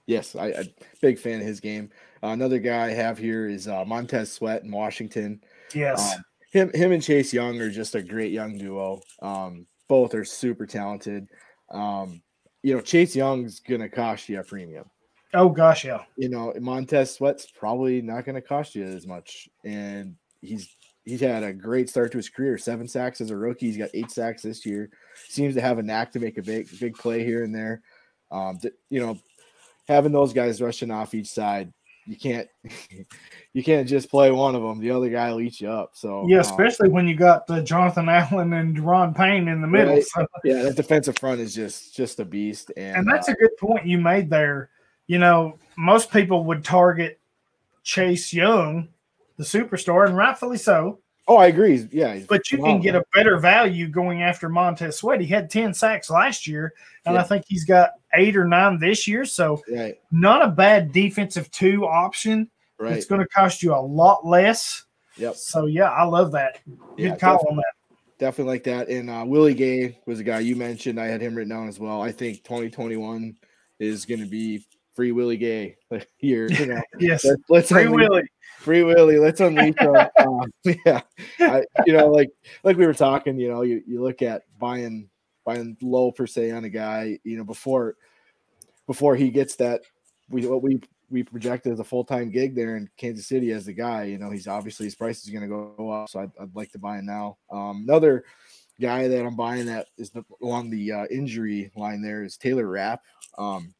[0.06, 0.64] Yes, I, I
[1.00, 1.90] big fan of his game.
[2.22, 5.42] another guy I have here is uh, Montez Sweat in Washington.
[5.74, 6.14] Yes.
[6.14, 9.02] Um, him, him and Chase Young are just a great young duo.
[9.22, 11.28] Um, both are super talented.
[11.70, 12.22] Um,
[12.62, 14.84] you know, Chase Young's gonna cost you a premium.
[15.34, 16.02] oh gosh, yeah.
[16.16, 21.42] You know, Montez Sweat's probably not gonna cost you as much, and he's he's had
[21.42, 22.58] a great start to his career.
[22.58, 23.66] Seven sacks as a rookie.
[23.66, 24.90] He's got eight sacks this year.
[25.28, 27.82] Seems to have a knack to make a big big play here and there.
[28.30, 28.58] Um,
[28.90, 29.18] you know,
[29.88, 31.72] having those guys rushing off each side,
[32.06, 32.48] you can't
[33.52, 34.80] you can't just play one of them.
[34.80, 35.92] The other guy will eat you up.
[35.94, 39.66] So Yeah, um, especially when you got uh, Jonathan Allen and Daron Payne in the
[39.66, 39.94] middle.
[39.94, 40.04] Right.
[40.04, 42.72] So, yeah, that defensive front is just just a beast.
[42.76, 44.70] And, and that's uh, a good point you made there.
[45.06, 47.20] You know, most people would target
[47.82, 48.88] Chase Young,
[49.36, 51.00] the superstar, and rightfully so.
[51.26, 51.88] oh, I agree.
[51.90, 55.20] Yeah, But you can get a better value going after Montez Sweat.
[55.20, 56.74] He had 10 sacks last year,
[57.06, 59.24] and I think he's got eight or nine this year.
[59.24, 62.50] So, right, not a bad defensive two option.
[62.78, 62.92] right.
[62.94, 64.84] It's going to cost you a lot less.
[65.16, 65.34] Yep.
[65.36, 66.58] So, yeah, I love that.
[66.66, 67.50] Good Yeah, call definitely.
[67.50, 67.96] on that.
[68.18, 68.88] definitely like that.
[68.88, 70.98] And uh, Willie Gay was a guy you mentioned.
[71.00, 72.00] I had him written down as well.
[72.00, 73.36] I think 2021
[73.78, 75.76] is going to be free Willie Gay
[76.16, 76.46] here.
[76.50, 77.24] You know, Yes.
[77.24, 78.22] let's, let's Free unleash- Willie.
[78.58, 79.18] free Willie.
[79.18, 79.94] Let's unleash him.
[80.18, 80.52] um,
[80.86, 81.00] yeah,
[81.40, 82.30] I, you know, like
[82.64, 83.38] like we were talking.
[83.38, 85.08] You know, you, you look at buying
[85.54, 87.18] buying low per se on a guy.
[87.24, 87.96] You know, before
[88.86, 89.82] before he gets that,
[90.28, 93.66] we what we we projected as a full time gig there in Kansas City as
[93.66, 94.04] the guy.
[94.04, 96.70] You know, he's obviously his price is going to go up, so I'd, I'd like
[96.72, 97.38] to buy him now.
[97.50, 98.24] Um, another
[98.80, 102.66] guy that I'm buying that is the, along the uh, injury line there is Taylor
[102.66, 103.02] Rapp.
[103.36, 103.74] Um,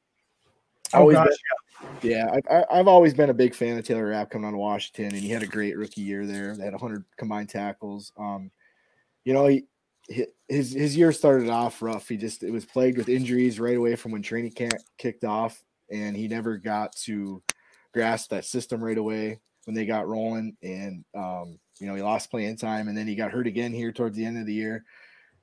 [0.92, 1.28] Oh, always gosh.
[1.28, 5.14] been- yeah, I, I've always been a big fan of Taylor Rapp coming of Washington,
[5.14, 6.56] and he had a great rookie year there.
[6.56, 8.12] They had 100 combined tackles.
[8.18, 8.50] Um,
[9.24, 9.66] you know, he
[10.48, 12.08] his his year started off rough.
[12.08, 15.62] He just it was plagued with injuries right away from when training camp kicked off,
[15.90, 17.42] and he never got to
[17.92, 20.56] grasp that system right away when they got rolling.
[20.62, 23.92] And um, you know, he lost playing time, and then he got hurt again here
[23.92, 24.84] towards the end of the year.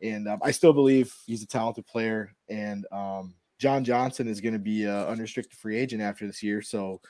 [0.02, 4.54] And um, I still believe he's a talented player, and um, John Johnson is going
[4.54, 6.62] to be unrestricted free agent after this year.
[6.62, 7.02] So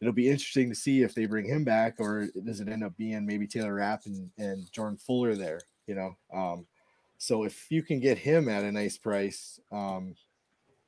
[0.00, 2.96] it'll be interesting to see if they bring him back or does it end up
[2.96, 6.16] being maybe Taylor Rapp and, and Jordan Fuller there, you know?
[6.34, 6.66] Um,
[7.22, 10.16] so if you can get him at a nice price, um,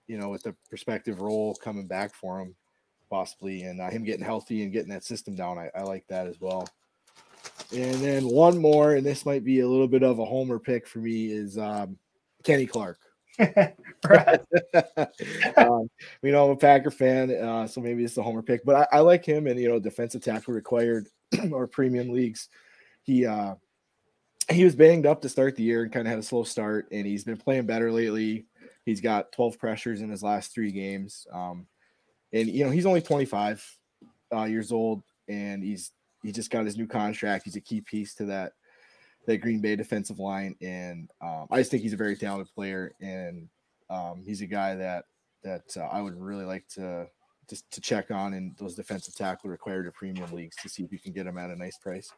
[0.09, 2.57] you know, with the prospective role coming back for him,
[3.09, 6.27] possibly, and uh, him getting healthy and getting that system down, I, I like that
[6.27, 6.68] as well.
[7.73, 10.88] And then one more, and this might be a little bit of a homer pick
[10.88, 11.97] for me, is um,
[12.42, 12.99] Kenny Clark.
[13.38, 13.47] um,
[16.20, 18.88] you know, I'm a Packer fan, uh, so maybe it's a homer pick, but I,
[18.97, 21.07] I like him and you know, defensive tackle required
[21.53, 22.49] or premium leagues.
[23.05, 23.55] He uh
[24.50, 26.88] he was banged up to start the year and kind of had a slow start,
[26.92, 28.46] and he's been playing better lately.
[28.85, 31.26] He's got 12 pressures in his last three games.
[31.33, 31.66] Um,
[32.33, 33.64] and you know, he's only 25
[34.35, 37.44] uh, years old, and he's he just got his new contract.
[37.44, 38.52] He's a key piece to that
[39.26, 42.92] that Green Bay defensive line, and um, I just think he's a very talented player,
[43.00, 43.48] and
[43.88, 45.04] um, he's a guy that
[45.42, 47.07] that uh, I would really like to
[47.48, 50.92] just to check on in those defensive tackle required or premium leagues to see if
[50.92, 52.11] you can get him at a nice price.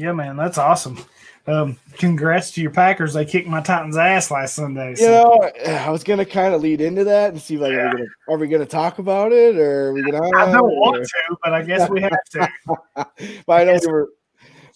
[0.00, 0.98] Yeah, man, that's awesome.
[1.46, 3.12] Um, congrats to your Packers.
[3.12, 4.94] They kicked my Titans' ass last Sunday.
[4.98, 7.92] You know, I was gonna kind of lead into that and see like are we
[7.92, 10.24] gonna are we gonna talk about it or are we gonna?
[10.38, 12.48] I don't or- want to, but I guess we have to.
[13.46, 14.08] but I know we were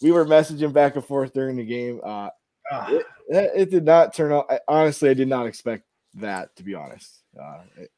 [0.03, 2.01] we were messaging back and forth during the game.
[2.05, 2.29] Uh,
[2.71, 4.47] Ah, it, it did not turn out.
[4.51, 5.85] I, honestly, I did not expect
[6.15, 6.55] that.
[6.57, 7.91] To be honest, uh, it-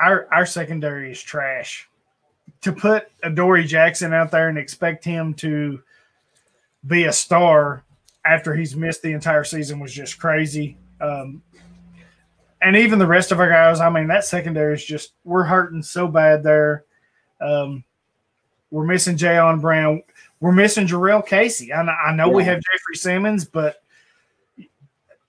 [0.00, 1.88] our our secondary is trash.
[2.62, 5.80] To put Adoree' Jackson out there and expect him to
[6.86, 7.84] be a star
[8.24, 10.76] after he's missed the entire season was just crazy.
[11.00, 11.42] Um,
[12.62, 15.82] and even the rest of our guys, I mean, that secondary is just we're hurting
[15.82, 16.84] so bad there.
[17.40, 17.84] Um,
[18.70, 20.02] we're missing Jayon Brown.
[20.40, 21.72] We're missing Jurrell Casey.
[21.72, 22.50] I know, I know we Yeah.
[22.50, 23.82] have Jeffrey Simmons, but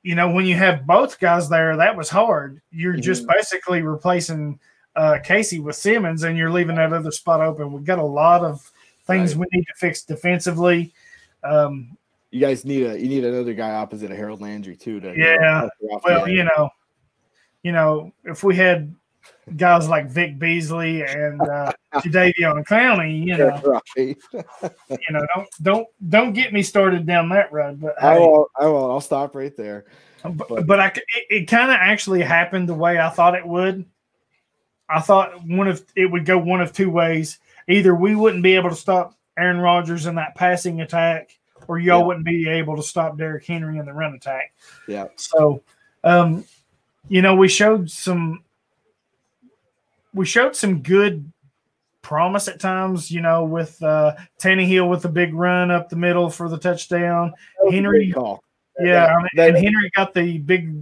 [0.04, 2.62] you know when you have both guys there, that was hard.
[2.72, 4.60] You're just basically replacing
[4.96, 7.72] uh, Casey with Simmons, and you're leaving that other spot open.
[7.72, 8.70] We've got a lot of
[9.08, 9.48] things Right.
[9.52, 10.94] we need to fix defensively.
[11.44, 11.98] Um,
[12.32, 15.00] you guys need a you need another guy opposite of Harold Landry too.
[15.00, 15.68] To Yeah.
[15.82, 16.70] you well, you know,
[17.64, 18.96] you know, if we had
[19.58, 23.62] guys like Vic Beasley and uh, Jadeveon Clowney, you know,
[23.98, 24.18] right.
[24.34, 27.82] you know, don't don't don't get me started down that road.
[27.82, 28.50] But I hey, won't.
[28.60, 28.92] I won't.
[28.92, 29.86] I'll stop right there.
[30.24, 33.46] but, but I c- it, it kind of actually happened the way I thought it
[33.46, 33.86] would.
[34.88, 37.40] I thought one of it would go one of two ways.
[37.68, 42.00] Either we wouldn't be able to stop Aaron Rodgers in that passing attack, or y'all
[42.00, 42.06] Yeah.
[42.06, 44.54] wouldn't be able to stop Derrick Henry in the run attack.
[44.88, 45.08] Yeah.
[45.16, 45.62] So,
[46.04, 46.46] um,
[47.08, 48.44] you know, we showed some
[50.14, 51.32] we showed some good
[52.02, 56.30] promise at times, you know, with uh Tannehill with the big run up the middle
[56.30, 57.34] for the touchdown.
[57.70, 58.44] Henry call.
[58.80, 60.74] Yeah, I mean, and Henry got the big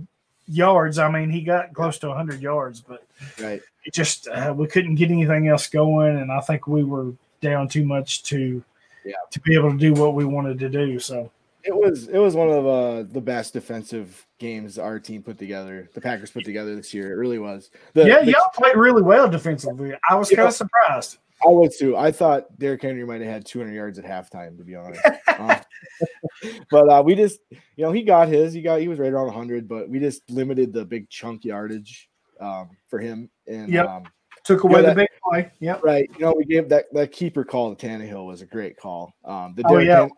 [0.47, 0.99] yards.
[0.99, 3.05] I mean, he got close to 100 yards, but
[3.41, 3.61] right.
[3.83, 7.67] it just uh, we couldn't get anything else going, and I think we were down
[7.67, 8.63] too much to
[9.05, 9.13] yeah.
[9.31, 10.99] to be able to do what we wanted to do.
[10.99, 11.31] So
[11.63, 15.89] it was it was one of uh, the best defensive games our team put together.
[15.93, 17.11] The Packers put together this year.
[17.11, 17.69] It really was.
[17.93, 19.93] The, yeah, the, y'all played really well defensively.
[20.09, 21.17] I was kind of surprised.
[21.45, 21.95] I was too.
[21.95, 25.01] I thought Derrick Henry might have had 200 yards at halftime, to be honest.
[25.27, 25.59] uh,
[26.71, 28.53] but uh, we just, you know, he got his.
[28.53, 32.09] He got he was right around 100, but we just limited the big chunk yardage
[32.41, 33.29] um, for him.
[33.47, 33.87] And yep.
[33.87, 34.03] um,
[34.49, 35.51] took away you know, the big play.
[35.59, 35.79] Yeah.
[35.83, 36.09] Right.
[36.17, 39.13] You know, we gave that that keeper call to Tannehill was a great call.
[39.23, 39.95] Um, the oh, Derrick, yeah.
[39.97, 40.11] Henry,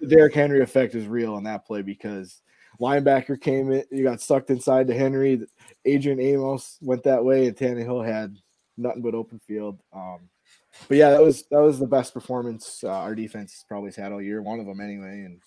[0.00, 2.40] the Derrick Henry effect is real on that play because
[2.80, 5.44] linebacker came in, you got sucked inside to Henry.
[5.84, 8.36] Adrian Amos went that way, and Tannehill had
[8.76, 9.80] nothing but open field.
[9.92, 10.28] Um,
[10.88, 14.12] but yeah, that was that was the best performance uh, our defense probably has had
[14.12, 14.40] all year.
[14.40, 15.40] One of them anyway, and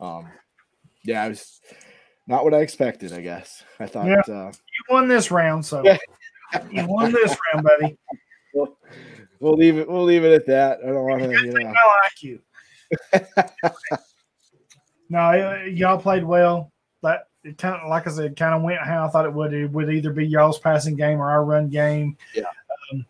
[0.00, 0.28] um,
[1.04, 1.60] yeah, I was
[2.28, 3.12] not what I expected.
[3.12, 4.22] I guess I thought yeah.
[4.28, 5.82] uh, you won this round, so
[6.70, 7.98] you won this round, buddy.
[8.54, 8.76] We'll,
[9.40, 9.88] we'll leave it.
[9.88, 10.80] We'll leave it at that.
[10.82, 11.30] I don't want to.
[11.30, 11.60] You know.
[11.68, 12.40] I like you.
[15.08, 16.72] no, y'all played well.
[17.02, 19.52] That it kind of, like I said, kind of went how I thought it would.
[19.52, 22.16] It would either be y'all's passing game or our run game.
[22.34, 22.44] Yeah.
[22.92, 23.06] Um,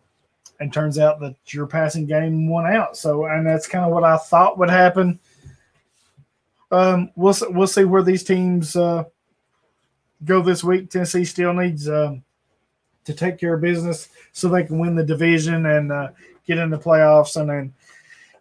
[0.59, 2.97] and turns out that your passing game won out.
[2.97, 5.19] So, and that's kind of what I thought would happen.
[6.69, 9.05] Um, we'll we'll see where these teams uh,
[10.25, 10.89] go this week.
[10.89, 12.23] Tennessee still needs um,
[13.07, 16.09] to take care of business so they can win the division and uh,
[16.45, 17.39] get in the playoffs.
[17.39, 17.73] And then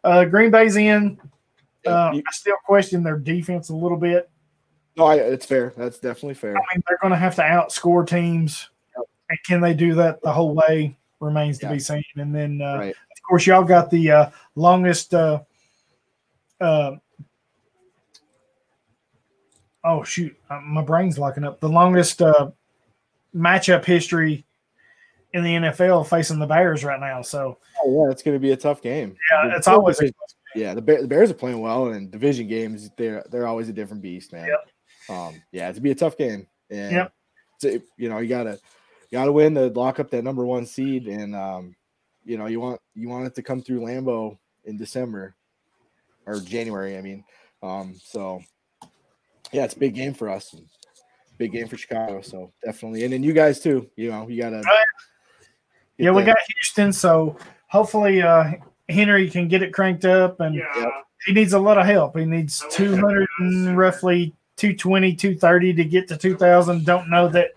[0.03, 1.19] uh, Green Bay's in.
[1.87, 4.29] Uh, I still question their defense a little bit.
[4.97, 5.73] No, I, it's fair.
[5.77, 6.57] That's definitely fair.
[6.57, 9.07] I mean, they're going to have to outscore teams, yep.
[9.31, 10.97] and can they do that the whole way?
[11.21, 11.73] Remains to yeah.
[11.73, 12.05] be seen.
[12.17, 12.91] And then, uh, right.
[12.91, 15.15] of course, y'all got the uh, longest.
[15.15, 15.43] Uh,
[16.61, 16.97] uh,
[19.85, 21.61] oh shoot, uh, my brain's locking up.
[21.61, 22.51] The longest uh,
[23.35, 24.46] matchup history
[25.33, 27.23] in the NFL facing the Bears right now.
[27.23, 29.17] So, oh, yeah, it's going to be a tough game.
[29.33, 30.01] Yeah, it's always.
[30.01, 30.11] A,
[30.55, 33.73] yeah, the, Bears, the Bears are playing well, and division games they're they're always a
[33.73, 34.49] different beast, man.
[34.49, 35.17] Yep.
[35.17, 37.13] Um, yeah, it's gonna be a tough game, and yep.
[37.97, 38.59] You know you gotta
[39.11, 41.77] you gotta win to lock up that number one seed, and um,
[42.25, 45.35] you know you want you want it to come through Lambeau in December
[46.27, 47.25] or January, I mean.
[47.63, 48.43] Um, so
[49.53, 50.55] yeah, it's a big game for us,
[51.39, 52.21] big game for Chicago.
[52.21, 53.89] So definitely, and then you guys too.
[53.97, 54.63] You know, you gotta.
[54.65, 54.83] yeah,
[55.99, 57.37] we got Houston, so
[57.69, 58.53] hopefully uh,
[58.89, 60.91] Henry can get it cranked up, and yeah.
[61.27, 62.17] he needs a lot of help.
[62.17, 66.85] He needs two hundred and roughly 220, 230 to get to 2000.
[66.85, 67.51] Don't know that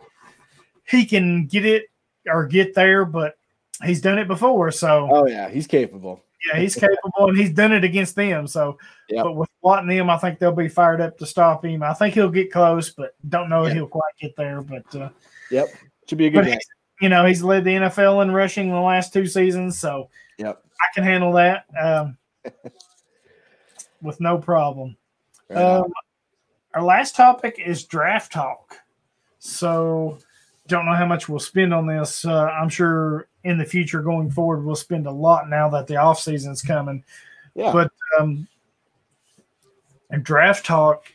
[0.85, 1.85] he can get it
[2.27, 3.37] or get there, but
[3.83, 4.71] he's done it before.
[4.71, 6.23] So, oh, yeah, he's capable.
[6.47, 8.47] Yeah, he's capable and he's done it against them.
[8.47, 8.77] So,
[9.09, 9.25] yep.
[9.25, 11.83] but with Watt and them, I think they'll be fired up to stop him.
[11.83, 14.61] I think he'll get close, but don't know if he'll quite get there.
[14.61, 15.09] But, uh,
[15.51, 15.67] yep,
[16.07, 16.59] should be a good game.
[17.01, 19.79] You know, he's led the NFL in rushing the last two seasons.
[19.79, 22.17] So, yep, I can handle that um,
[24.01, 24.97] with no problem.
[25.49, 25.91] Um,
[26.73, 28.77] our last topic is draft talk.
[29.39, 30.19] So,
[30.67, 32.25] don't know how much we'll spend on this.
[32.25, 35.95] Uh, I'm sure in the future going forward, we'll spend a lot now that the
[35.95, 37.03] off season's coming.
[37.55, 37.71] Yeah.
[37.71, 38.47] But um,
[40.09, 41.05] and draft talk,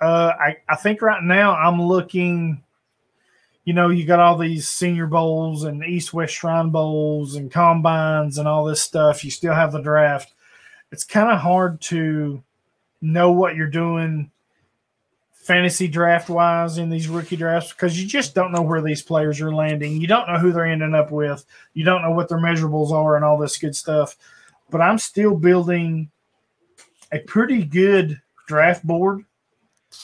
[0.00, 2.62] uh, I, I think right now I'm looking.
[3.66, 8.38] You know, you got all these senior bowls and East West Shrine bowls and combines
[8.38, 9.22] and all this stuff.
[9.24, 10.32] You still have the draft.
[10.90, 12.42] It's kind of hard to
[13.02, 14.30] know what you're doing
[15.46, 19.40] fantasy draft wise in these rookie drafts because you just don't know where these players
[19.40, 20.00] are landing.
[20.00, 21.44] You don't know who they're ending up with.
[21.72, 24.16] You don't know what their measurables are and all this good stuff.
[24.70, 26.10] But I'm still building
[27.12, 29.24] a pretty good draft board.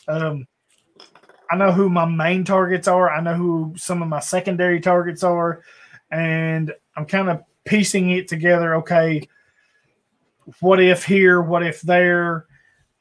[0.06, 0.46] Um,
[1.52, 3.10] I know who my main targets are.
[3.10, 5.62] I know who some of my secondary targets are.
[6.10, 8.76] And I'm kind of piecing it together.
[8.76, 9.28] Okay,
[10.60, 11.42] what if here?
[11.42, 12.46] What if there?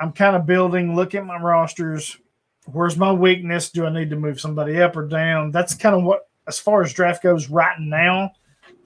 [0.01, 2.17] I'm kind of building, look at my rosters,
[2.65, 3.69] where's my weakness?
[3.69, 5.51] Do I need to move somebody up or down?
[5.51, 8.31] That's kind of what, as far as draft goes right now,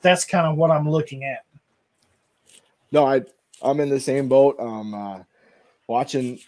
[0.02, 1.44] that's kind of what I'm looking at.
[2.92, 3.24] No, I
[3.64, 4.58] I'm in the same boat.
[4.60, 5.24] Um, uh,
[5.88, 6.40] watching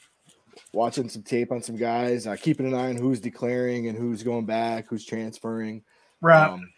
[0.77, 4.23] watching some tape on some guys, uh, keeping an eye on who's declaring and who's
[4.23, 5.83] going back, who's transferring.
[6.21, 6.47] Right.
[6.47, 6.69] Um,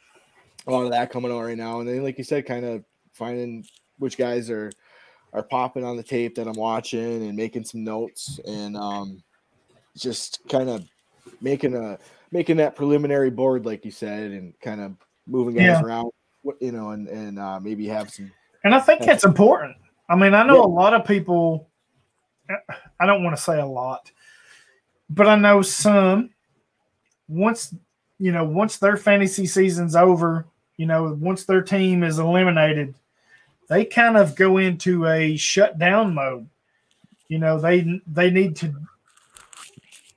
[0.68, 2.84] a lot of that coming on right now, and then like you said, kind of
[3.14, 3.66] finding
[3.98, 4.72] which guys are
[5.34, 9.22] are popping on the tape that I'm watching and making some notes and um,
[9.96, 10.84] just kind of
[11.42, 11.98] making a
[12.32, 14.94] making that preliminary board, like you said, and kind of
[15.28, 15.82] moving guys Yeah.
[15.82, 16.12] around.
[16.62, 18.32] you know, and and uh, maybe have some.
[18.64, 19.76] And I think that's important.
[20.10, 21.69] I mean, I know a lot of people.
[23.00, 24.12] I don't want to say a lot,
[25.10, 26.32] but I know some.
[27.28, 27.74] Once
[28.18, 30.46] you know, once their fantasy season's over,
[30.78, 32.94] you know, once their team is eliminated,
[33.70, 36.50] they kind of go into a shutdown mode.
[37.28, 38.74] You know, they they need to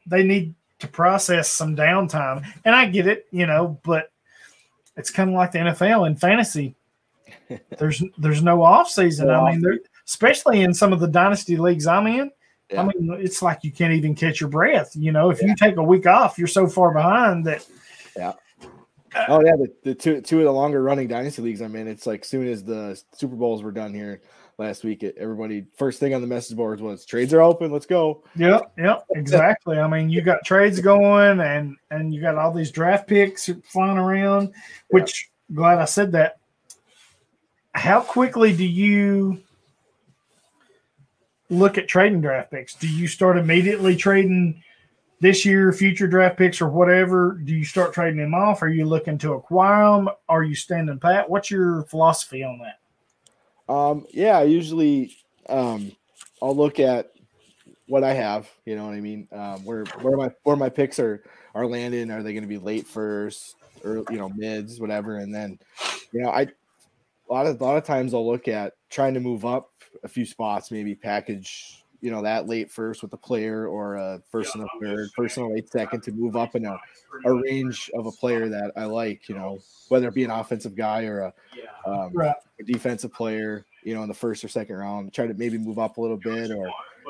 [0.07, 4.11] they need to process some downtime, and I get it, you know, but
[4.97, 6.75] it's kind of like the NFL in fantasy.
[7.79, 9.31] There's there's no off season.
[9.31, 12.31] I mean, there, especially in some of the dynasty leagues I'm in.
[12.71, 12.83] Yeah.
[12.83, 14.93] I mean, it's like you can't even catch your breath.
[14.95, 17.67] You know, if you take a week off, you're so far behind that
[18.17, 18.33] Yeah.
[19.15, 21.87] Uh, oh yeah, the, the two two of the longer running dynasty leagues I'm in.
[21.87, 24.23] It's like soon as the Super Bowls were done here
[24.59, 27.71] last week, it, everybody first thing on the message boards was trades are open.
[27.71, 28.23] Let's go.
[28.37, 29.79] Yep, yep, exactly.
[29.79, 33.99] I mean, you got trades going, and and you got all these draft picks flying
[33.99, 34.53] around.
[34.89, 36.39] Which glad I said that.
[37.75, 39.43] How quickly do you
[41.53, 42.75] look at trading draft picks?
[42.75, 44.63] Do you start immediately trading
[45.21, 47.39] this year, future draft picks, or whatever?
[47.45, 48.63] Do you start trading them off?
[48.63, 50.09] Are you looking to acquire them?
[50.29, 51.29] Are you standing pat?
[51.29, 53.73] What's your philosophy on that?
[53.73, 55.17] Um, yeah, usually
[55.49, 55.93] um,
[56.41, 57.13] I'll look at
[57.87, 58.49] what I have.
[58.65, 59.29] You know what I mean?
[59.31, 61.23] Um, where where my where my picks are
[61.55, 62.11] are landing.
[62.11, 65.17] Are they going to be late first or you know mids, whatever?
[65.17, 65.59] And then
[66.13, 69.21] you know I a lot of a lot of times I'll look at trying to
[69.21, 69.72] move up
[70.03, 74.21] a few spots, maybe package you know that late first with a player or a
[74.29, 76.77] first and a third, first and a late second to move up in a,
[77.25, 79.29] a range of a player that I like.
[79.29, 81.35] You know whether it be an offensive guy or a
[81.87, 85.59] um, a defensive player, you know, in the first or second round, try to maybe
[85.59, 86.51] move up a little bit.
[86.51, 86.69] Or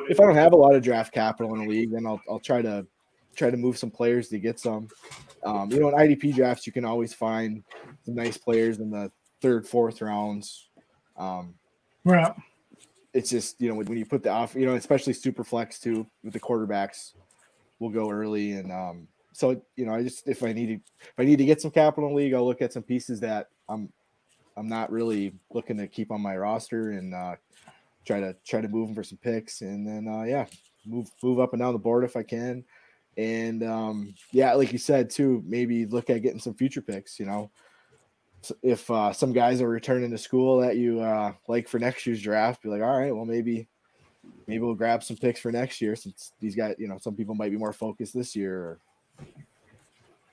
[0.08, 2.38] if I don't have a lot of draft capital in the league, then I'll, I'll
[2.38, 2.86] try to
[3.34, 4.88] try to move some players to get some.
[5.42, 7.64] Um, you know, in IDP drafts, you can always find
[8.04, 9.10] some nice players in the
[9.40, 10.68] third, fourth rounds.
[11.16, 11.54] Um,
[12.04, 12.32] Right.
[13.14, 16.06] It's just you know when, you put the off, you know, especially super flex too
[16.24, 17.12] with the quarterbacks,
[17.78, 21.14] will go early and um, so you know I just if I need to if
[21.18, 23.48] I need to get some capital in the league, I'll look at some pieces that
[23.68, 23.92] I'm
[24.56, 27.36] I'm not really looking to keep on my roster and uh,
[28.04, 30.46] try to try to move them for some picks and then uh, yeah
[30.86, 32.64] move move up and down the board if I can.
[33.16, 37.26] And um, yeah like you said too maybe look at getting some future picks you
[37.26, 37.50] know
[38.62, 42.20] if uh, some guys are returning to school that you uh, like for next year's
[42.22, 43.68] draft be like all right well maybe
[44.46, 47.34] maybe we'll grab some picks for next year since these guys you know some people
[47.34, 48.78] might be more focused this year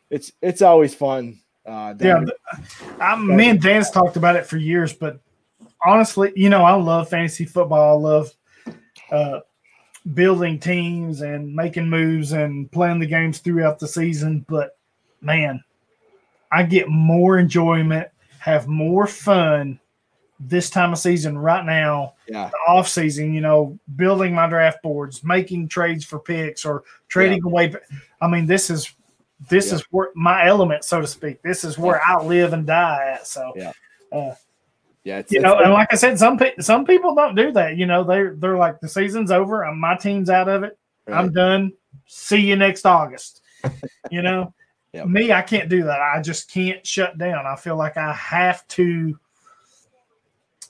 [0.10, 4.45] it's it's always fun uh, Yeah, down- th- I, me and Dan's talked about it
[4.45, 5.20] for years, but
[5.86, 7.97] honestly, you know, I love fantasy football.
[7.97, 8.34] I love
[9.12, 9.39] uh,
[10.16, 14.45] building teams and making moves and playing the games throughout the season.
[14.49, 14.78] But
[15.22, 15.62] man,
[16.51, 18.07] I get more enjoyment,
[18.39, 19.79] have more fun
[20.41, 24.81] this time of season right now yeah the off season, you know, building my draft
[24.81, 27.73] boards, making trades for picks or trading away.
[28.21, 28.93] I mean, this is
[29.49, 29.75] this Yeah.
[29.75, 31.41] is where my element, so to speak.
[31.41, 33.27] This is where I live and die at.
[33.27, 33.71] So, Yeah.
[34.13, 34.35] uh,
[35.03, 37.51] yeah it's, you it's- know, and like I said, some pe- some people don't do
[37.53, 37.75] that.
[37.75, 39.65] You know, they're they're like the season's over.
[39.65, 40.77] I'm, my team's out of it.
[41.11, 41.73] I'm done.
[42.05, 43.41] See you next August.
[44.09, 44.53] You know,
[44.93, 45.07] Yep.
[45.07, 46.01] me, I can't do that.
[46.01, 47.45] I just can't shut down.
[47.45, 49.17] I feel like I have to.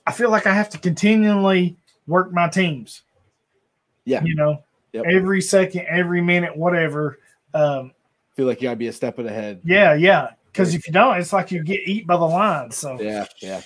[0.06, 3.04] I feel like I have to continually work my teams.
[4.06, 4.24] Yeah.
[4.24, 5.06] You know, Yep.
[5.06, 7.20] every second, every minute, whatever.
[7.54, 7.92] Um,
[8.36, 10.32] feel like you gotta be a step ahead yeah, yeah.
[10.52, 12.72] Because if you don't, it's like you get eat by the line.
[12.72, 13.62] So Yeah, yeah,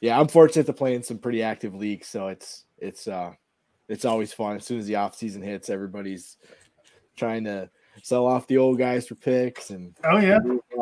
[0.00, 0.18] yeah.
[0.18, 3.32] I'm fortunate to play in some pretty active leagues, so it's it's uh
[3.88, 4.56] it's always fun.
[4.56, 6.36] As soon as the off season hits, everybody's
[7.16, 7.68] trying to
[8.02, 10.38] sell off the old guys for picks and oh yeah,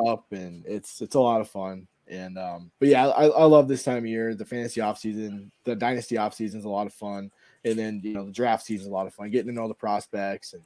[0.06, 1.86] up, and it's it's a lot of fun.
[2.08, 4.34] And um, but yeah, I, I love this time of year.
[4.34, 7.30] The fantasy off season, the dynasty off season is a lot of fun,
[7.64, 9.30] and then you know the draft season is a lot of fun.
[9.30, 10.62] Getting to know the prospects and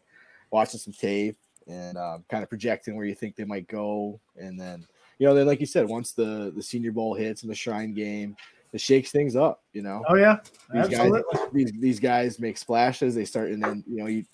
[0.50, 1.36] watching some tape
[1.68, 4.86] and um, kind of projecting where you think they might go, and then
[5.18, 7.94] you know then like you said, once the the Senior Bowl hits and the Shrine
[7.94, 8.36] Game,
[8.72, 9.62] it shakes things up.
[9.72, 10.38] You know, oh yeah,
[10.72, 11.22] these absolutely.
[11.32, 13.14] guys these these guys make splashes.
[13.14, 14.24] They start and then you know you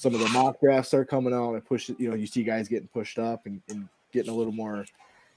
[0.00, 1.90] some of the mock drafts start coming out and push.
[1.98, 4.86] You know you see guys getting pushed up and, and getting a little more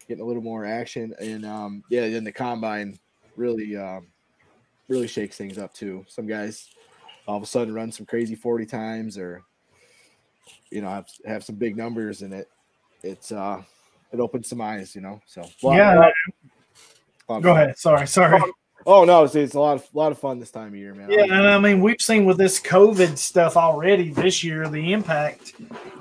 [0.07, 1.13] getting a little more action.
[1.19, 2.97] And um, yeah, then the combine
[3.35, 4.07] really um,
[4.87, 6.05] really shakes things up too.
[6.07, 6.69] Some guys
[7.27, 9.43] all of a sudden run some crazy forty times or
[10.71, 12.49] you know have have some big numbers in it.
[13.03, 13.61] It's uh
[14.13, 15.19] it opens some eyes, you know.
[15.25, 16.13] So lot- Yeah, a lot-
[17.27, 17.77] a lot of Go ahead.
[17.77, 18.39] Sorry, sorry.
[18.85, 21.09] Oh no, it's, it's a lot of lot of fun this time of year, man.
[21.09, 25.53] Yeah, and I mean we've seen with this COVID stuff already this year the impact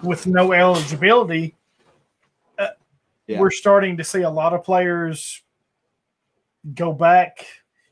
[0.02, 1.54] with no eligibility.
[3.26, 3.40] Yeah.
[3.40, 5.42] We're starting to see a lot of players
[6.74, 7.46] go back.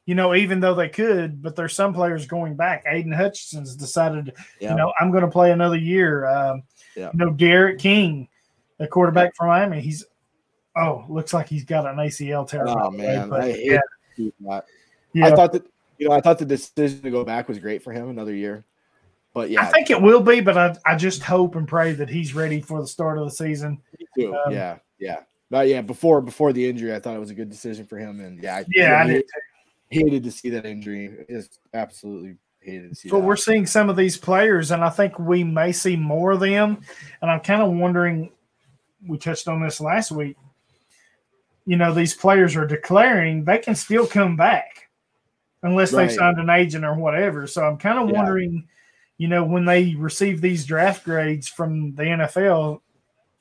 [0.06, 2.84] You know, even though they could, but there's some players going back.
[2.86, 4.70] Aidan Hutchinson's decided, Yeah.
[4.70, 6.26] you know, I'm going to play another year.
[6.26, 6.64] Um,
[6.96, 7.10] Yeah.
[7.12, 8.28] You know, D'Eriq King,
[8.78, 10.04] the quarterback from Miami, he's
[10.76, 12.68] oh, looks like he's got an ACL tear.
[12.68, 13.80] Oh man, but I hate
[14.18, 14.60] yeah.
[15.12, 15.26] Yeah.
[15.26, 15.66] I thought that
[15.98, 18.64] you know I thought the decision to go back was great for him another year,
[19.34, 22.08] but yeah, I think it will be, but I, I just hope and pray that
[22.08, 23.80] he's ready for the start of the season.
[24.18, 24.34] too.
[24.34, 27.50] um, yeah, yeah, but yeah, before before the injury, I thought it was a good
[27.50, 29.24] decision for him, and yeah, I, Yeah, I I did.
[29.90, 31.24] hated to see that injury.
[31.28, 33.26] Just absolutely hated to see But that.
[33.26, 36.80] we're seeing some of these players, and I think we may see more of them.
[37.22, 38.30] And I'm kind of wondering.
[39.06, 40.36] We touched on this last week.
[41.64, 44.79] You know, these players are declaring they can still come back
[45.62, 47.46] unless they signed an agent or whatever.
[47.46, 48.16] So I'm kind of Yeah.
[48.16, 48.66] wondering,
[49.18, 52.82] you know, when they receive these draft grades from the NFL,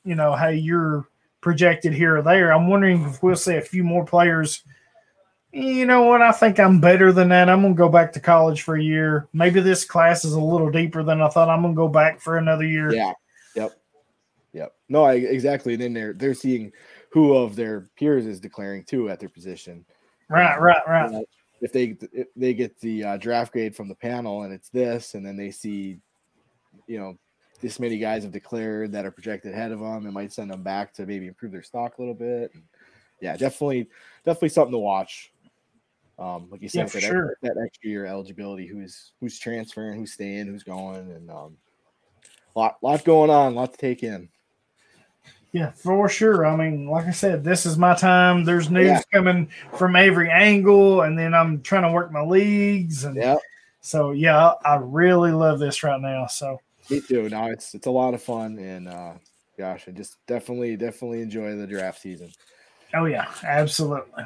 [0.03, 1.07] you know, hey, you're
[1.41, 2.51] projected here or there.
[2.53, 4.63] I'm wondering if we'll see a few more players.
[5.51, 6.21] You know what?
[6.21, 7.49] I think I'm better than that.
[7.49, 9.27] I'm gonna go back to college for a year.
[9.33, 11.49] Maybe this class is a little deeper than I thought.
[11.49, 12.93] I'm gonna go back for another year.
[12.93, 13.13] Yeah.
[13.55, 13.71] Yep.
[14.53, 14.75] Yep.
[14.89, 15.73] No, I exactly.
[15.73, 16.71] And then they're they're seeing
[17.11, 19.85] who of their peers is declaring too at their position.
[20.29, 21.25] Right, right, right.
[21.61, 25.13] If they if they get the uh, draft grade from the panel and it's this,
[25.15, 25.99] and then they see,
[26.87, 27.17] you know,
[27.61, 30.63] this many guys have declared that are projected ahead of them, it might send them
[30.63, 32.53] back to maybe improve their stock a little bit.
[33.21, 33.89] Yeah, definitely,
[34.23, 35.33] definitely something to watch.
[36.17, 37.37] Um, like you Yeah, said, for that, sure.
[37.41, 41.57] that extra year eligibility, who's who's transferring, who's staying, who's going, and um,
[42.55, 44.29] lot lot going on, lot to take in.
[45.51, 46.45] Yeah, for sure.
[46.45, 48.45] I mean, like I said, this is my time.
[48.45, 49.01] There's news Yeah.
[49.11, 53.37] coming from every angle, and then I'm trying to work my leagues, and Yeah,
[53.81, 56.27] so yeah, I I really love this right now.
[56.27, 57.27] So me too.
[57.29, 59.13] No, it's it's a lot of fun, and uh,
[59.57, 62.31] gosh, I just definitely definitely enjoy the draft season.
[62.93, 64.25] Oh yeah, absolutely.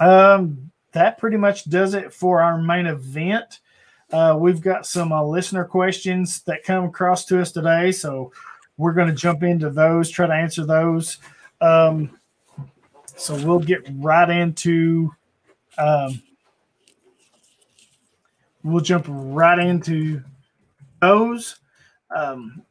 [0.00, 3.60] Um, that pretty much does it for our main event.
[4.12, 8.32] Uh, we've got some uh, listener questions that come across to us today, so
[8.78, 11.18] we're going to jump into those, try to answer those.
[11.60, 12.18] Um,
[13.16, 15.12] so we'll get right into.
[15.76, 16.22] Um,
[18.62, 20.22] we'll jump right into
[21.02, 21.56] those.
[22.14, 22.62] Um,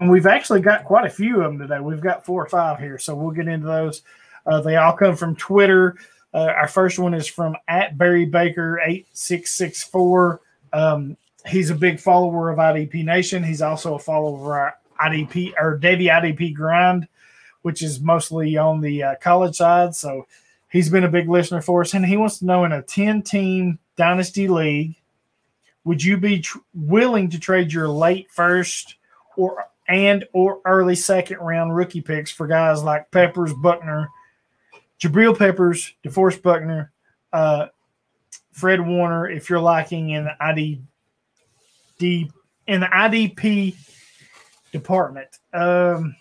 [0.00, 1.78] and we've actually got quite a few of them today.
[1.80, 4.02] We've got four or five here, so we'll get into those.
[4.46, 5.96] Uh, they all come from Twitter.
[6.34, 10.40] Uh, our first one is from at Barry Baker eight six six four.
[10.72, 11.16] Um,
[11.46, 13.42] he's a big follower of IDP Nation.
[13.42, 17.08] He's also a follower IDP or Davy IDP Grind,
[17.62, 19.94] which is mostly on the uh, college side.
[19.94, 20.26] So
[20.70, 23.22] he's been a big listener for us, and he wants to know in a ten
[23.22, 24.96] team dynasty league,
[25.84, 28.96] would you be tr- willing to trade your late first
[29.36, 34.08] or and or early second round rookie picks for guys like Peppers, Buckner,
[35.00, 36.92] Jabril Peppers, DeForest Buckner,
[37.32, 37.66] uh,
[38.52, 42.30] Fred Warner, if you're liking in the IDD
[42.66, 43.74] in the IDP
[44.72, 45.28] department.
[45.52, 46.14] Um,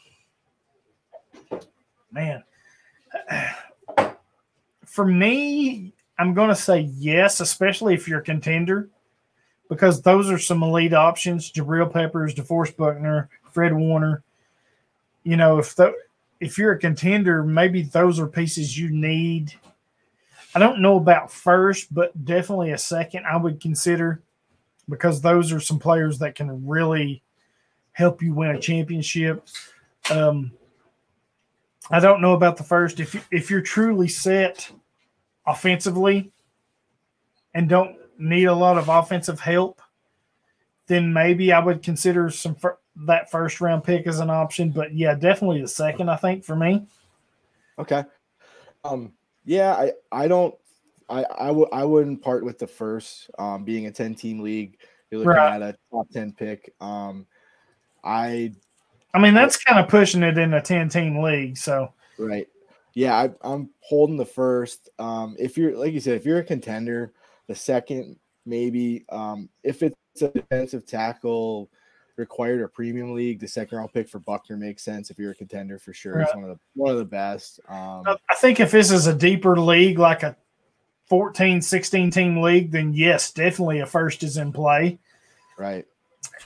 [2.12, 2.44] man,
[4.86, 8.90] for me, I'm going to say yes, especially if you're a contender,
[9.70, 14.24] because those are some elite options: Jabril Peppers, DeForest Buckner, Fred Warner.
[15.24, 15.94] You know, if the
[16.40, 19.54] if you're a contender, maybe those are pieces you need.
[20.56, 24.24] I don't know about first, but definitely a second I would consider
[24.88, 27.22] because those are some players that can really
[27.94, 29.48] help you win a championship.
[30.12, 30.52] Um,
[31.92, 33.00] I don't know about the first.
[33.00, 34.70] If you, if you're truly set
[35.48, 36.32] offensively
[37.54, 39.82] and don't need a lot of offensive help,
[40.88, 42.78] then maybe I would consider some fir-
[43.08, 44.70] that first round pick as an option.
[44.72, 46.10] But yeah, definitely the second.
[46.10, 46.86] I think for me.
[47.78, 48.04] Okay.
[48.84, 49.14] Um.
[49.46, 49.74] Yeah.
[49.74, 49.94] I.
[50.12, 50.54] I don't.
[51.10, 51.24] I.
[51.24, 51.70] I would.
[51.72, 53.30] I wouldn't part with the first.
[53.40, 53.64] Um.
[53.64, 54.78] Being a ten team league,
[55.10, 55.62] you're looking Right.
[55.62, 56.74] at a top ten pick.
[56.82, 57.26] Um.
[58.04, 58.54] I.
[59.14, 61.58] I mean, that's kind of pushing it in a ten team league.
[61.58, 62.48] So Right.
[62.94, 63.16] Yeah.
[63.16, 64.90] I, I'm holding the first.
[65.00, 65.36] Um.
[65.40, 67.14] If you're like you said, if you're a contender,
[67.48, 69.06] the second maybe.
[69.10, 69.50] Um.
[69.64, 71.70] If it's a defensive tackle
[72.18, 75.10] required or premium league, the second round pick for Buckner makes sense.
[75.10, 76.36] If you're a contender for sure, Right.
[76.36, 77.60] one of the one of the best.
[77.70, 78.04] Um.
[78.08, 80.36] I think if this is a deeper league, like a
[81.08, 85.00] 14, 16 team league, then yes, definitely a first is in play,
[85.58, 85.86] Right.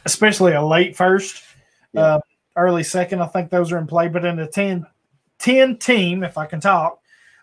[0.05, 1.43] Especially a late first,
[1.93, 2.01] Yeah.
[2.01, 2.19] uh,
[2.55, 3.21] early second.
[3.21, 4.07] I think those are in play.
[4.07, 4.85] But in a 10,
[5.39, 6.99] 10 team, if I can talk,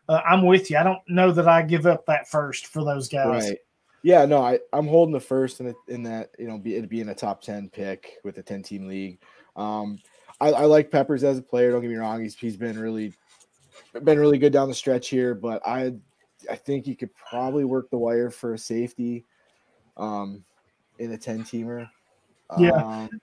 [0.08, 0.76] uh, I'm with you.
[0.76, 3.48] I don't know that I give up that first for those guys.
[3.48, 3.58] Right.
[4.02, 6.88] Yeah, no, I, I'm holding the first in, it, in that, you know, be, it
[6.88, 9.20] being a top 10 pick with a 10 team league.
[9.56, 9.98] Um,
[10.40, 11.70] I, I like Peppers as a player.
[11.70, 12.22] Don't get me wrong.
[12.22, 13.12] He's, he's been really,
[14.02, 15.92] been really good down the stretch here, but I,
[16.50, 19.26] I think you could probably work the wire for a safety
[19.98, 20.44] um,
[20.98, 21.86] in a 10 teamer.
[22.58, 22.70] Yeah.
[22.72, 23.20] Um,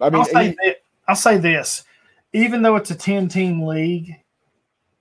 [0.00, 0.76] I mean, I'll say, he- thi-
[1.08, 1.84] I'll say this:
[2.32, 4.16] even though it's a ten-team league,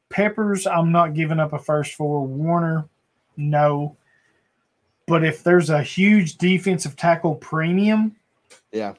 [0.09, 2.87] Peppers, I'm not giving up a first for Warner.
[3.35, 3.97] No,
[5.07, 8.15] but if there's a huge defensive tackle premium,
[8.71, 8.93] yeah.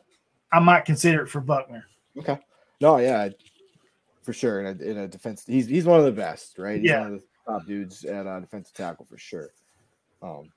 [0.52, 1.84] I might consider it for Buckner.
[2.18, 2.38] Okay.
[2.80, 3.28] No, yeah,
[4.22, 4.60] for sure.
[4.60, 6.80] In a, in a defense, he's he's one of the best, right?
[6.80, 7.00] He's Yeah.
[7.02, 9.50] one of the top dudes at uh, defensive tackle for sure.
[10.22, 10.50] Um,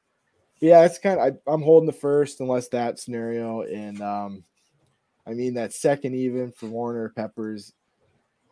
[0.59, 4.43] yeah, it's kind of I, I'm holding the first unless that scenario, and um,
[5.25, 7.73] I mean that second even for Warner Peppers.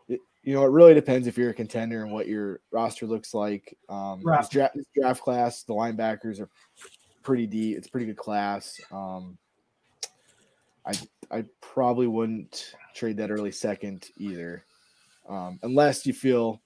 [0.07, 3.33] It, you know, it really depends if you're a contender and what your roster looks
[3.33, 3.75] like.
[3.89, 4.41] Um, Right.
[4.41, 6.49] this, draft, this draft class, the linebackers are
[7.23, 7.77] pretty deep.
[7.77, 8.79] It's a pretty good class.
[8.91, 9.37] Um,
[10.85, 10.93] I
[11.31, 14.63] I probably wouldn't trade that early second either,
[15.27, 16.61] um, unless you feel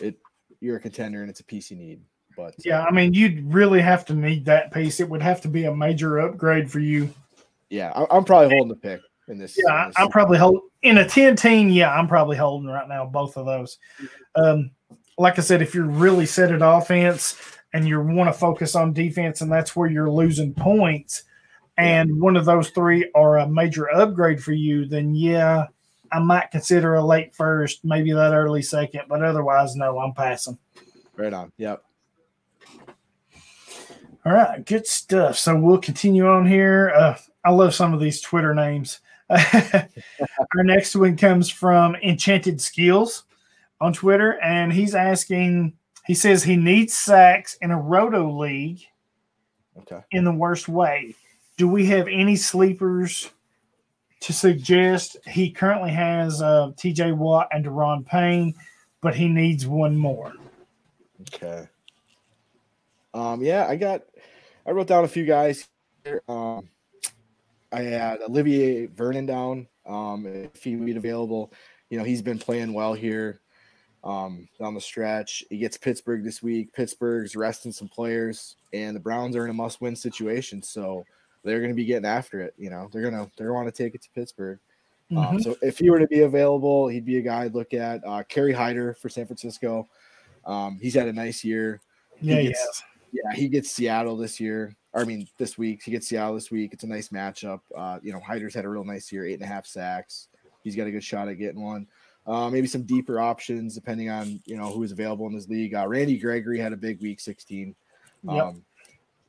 [0.00, 0.16] it
[0.60, 2.00] you're a contender and it's a piece you need.
[2.36, 5.00] But Yeah, I mean, you'd really have to need that piece.
[5.00, 7.12] It would have to be a major upgrade for you.
[7.70, 9.56] yeah, I, I'm probably holding the pick in this.
[9.56, 11.68] Yeah, in this I'm probably holding in a 10 team.
[11.68, 13.78] Yeah, I'm probably holding right now both of those.
[14.34, 14.70] Um,
[15.16, 17.40] like I said, if you're really set at offense
[17.72, 21.24] and you want to focus on defense, and that's where you're losing points,
[21.76, 25.66] and one of those three are a major upgrade for you, then yeah,
[26.12, 30.58] I might consider a late first, maybe that early second, but otherwise, no, I'm passing.
[31.16, 31.52] right on.
[31.56, 31.82] Yep.
[34.24, 35.38] All right, good stuff.
[35.38, 36.90] So we'll continue on here.
[36.96, 39.00] Uh, I love some of these Twitter names.
[39.30, 43.24] Our next one comes from Enchanted Skills
[43.80, 45.74] on Twitter, and he's asking.
[46.06, 48.82] He says he needs sacks in a roto league
[49.78, 50.00] Okay.
[50.12, 51.14] in the worst way.
[51.56, 53.30] Do we have any sleepers
[54.20, 55.16] to suggest?
[55.26, 57.12] He currently has uh, T.J.
[57.12, 58.54] Watt and Daron Payne,
[59.00, 60.32] but he needs one more.
[61.22, 61.66] Okay.
[63.14, 64.02] Um, yeah, I got
[64.66, 65.68] I wrote down a few guys
[66.04, 66.22] here.
[66.28, 66.68] Um
[67.72, 69.66] I had Olivier Vernon down.
[69.84, 71.52] Um, if he would be available,
[71.90, 73.40] you know, he's been playing well here
[74.04, 75.44] um down the stretch.
[75.50, 76.72] He gets Pittsburgh this week.
[76.72, 81.04] Pittsburgh's resting some players, and the Browns are in a must-win situation, so
[81.42, 82.54] they're gonna be getting after it.
[82.58, 84.58] You know, they're gonna they're gonna want to take it to Pittsburgh.
[85.10, 85.42] Um, Mhm.
[85.42, 88.02] so if he were to be available, he'd be a guy I'd look at.
[88.06, 89.86] Uh, Kerry Hyder for San Francisco.
[90.46, 91.80] Um, he's had a nice year.
[92.20, 92.82] yeah, gets-.
[93.14, 94.74] Yeah, he gets Seattle this year.
[94.92, 96.72] Or, I mean, this week he gets Seattle this week.
[96.72, 97.60] It's a nice matchup.
[97.76, 100.28] Uh, you know, Hyder's had a real nice year, eight and a half sacks.
[100.62, 101.86] He's got a good shot at getting one.
[102.26, 105.74] Uh, maybe some deeper options depending on you know who is available in this league.
[105.74, 107.74] Uh, Randy Gregory had a big week, sixteen.
[108.28, 108.54] Um, Yep.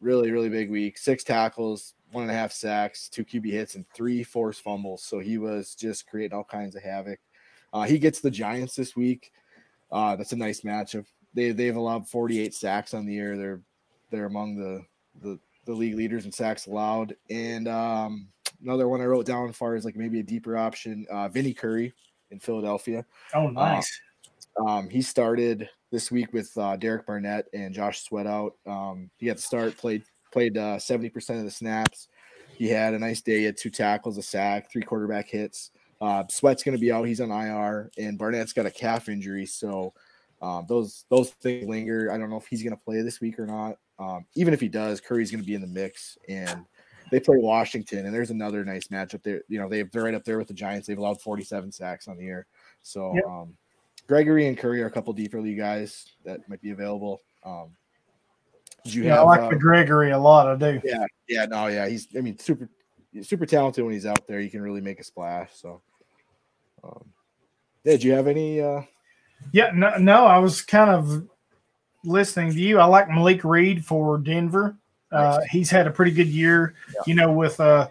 [0.01, 0.97] Really, really big week.
[0.97, 5.03] Six tackles, one and a half sacks, two QB hits, and three forced fumbles.
[5.03, 7.19] So he was just creating all kinds of havoc.
[7.73, 9.31] Uh, he gets the Giants this week.
[9.91, 11.05] Uh, that's a nice matchup.
[11.33, 13.37] They they've allowed 48 sacks on the year.
[13.37, 13.61] They're
[14.15, 14.85] they're among the
[15.21, 17.15] the, the league leaders in sacks allowed.
[17.29, 18.27] And um,
[18.61, 21.53] another one I wrote down as far as like maybe a deeper option, uh, Vinny
[21.53, 21.93] Curry
[22.31, 23.05] in Philadelphia.
[23.33, 23.99] Oh, nice.
[24.65, 28.53] Um, he started this week with uh, Derek Barnett and Josh Sweat out.
[28.65, 32.09] Um, he got the start, played played uh, 70% of the snaps.
[32.57, 33.39] He had a nice day.
[33.39, 35.71] He had two tackles, a sack, three quarterback hits.
[36.01, 37.03] Uh, Sweat's going to be out.
[37.03, 39.93] He's on IR, and Barnett's got a calf injury, so
[40.41, 42.11] um, those those things linger.
[42.11, 43.77] I don't know if he's going to play this week or not.
[43.97, 46.65] Um, even if he does, Curry's going to be in the mix, and
[47.11, 49.41] they play Washington, and there's another nice matchup there.
[49.47, 50.87] You know, they they're right up there with the Giants.
[50.87, 52.47] They've allowed 47 sacks on the year,
[52.81, 53.25] so Yep.
[53.25, 53.57] um,
[54.07, 57.21] Gregory and Curry are a couple deeper league guys that might be available.
[57.43, 57.69] Um,
[58.83, 60.47] you Yeah, I like uh, the Gregory a lot.
[60.47, 60.81] I do.
[60.83, 61.87] yeah, yeah, no, yeah.
[61.87, 62.69] He's, I mean, super,
[63.21, 64.39] super talented when he's out there.
[64.39, 65.49] He can really make a splash.
[65.53, 65.81] So,
[66.83, 67.03] um,
[67.83, 68.61] yeah, did you have any?
[68.61, 68.81] Uh,
[69.51, 71.27] Yeah, no, no, I was kind of
[72.05, 72.79] listening to you.
[72.79, 74.75] I like Malik Reed for Denver.
[75.11, 76.75] Uh, he's had a pretty good year,
[77.05, 77.87] you know, with uh,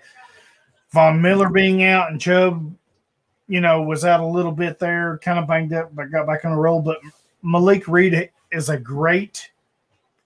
[0.92, 2.74] Von Miller being out and Chubb,
[3.48, 6.44] you know, was out a little bit there, kind of banged up, but got back
[6.44, 6.82] on the roll.
[6.82, 6.98] But
[7.42, 9.50] Malik Reed is a great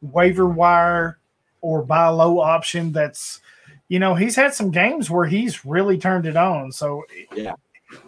[0.03, 1.19] waiver wire
[1.61, 2.91] or buy low option.
[2.93, 3.41] That's,
[3.89, 6.73] you know, he's had some games where he's really turned it on.
[6.73, 7.55] So, Yeah.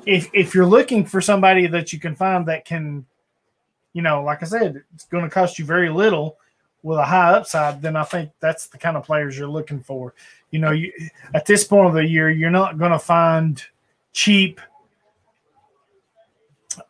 [0.05, 3.07] if if you're looking for somebody that you can find that can,
[3.93, 6.37] you know, like I said, it's going to cost you very little
[6.83, 10.15] with a high upside, then I think that's the kind of players you're looking for.
[10.51, 10.93] You know, you
[11.35, 13.63] at this point of the year, you're not going to find
[14.13, 14.61] cheap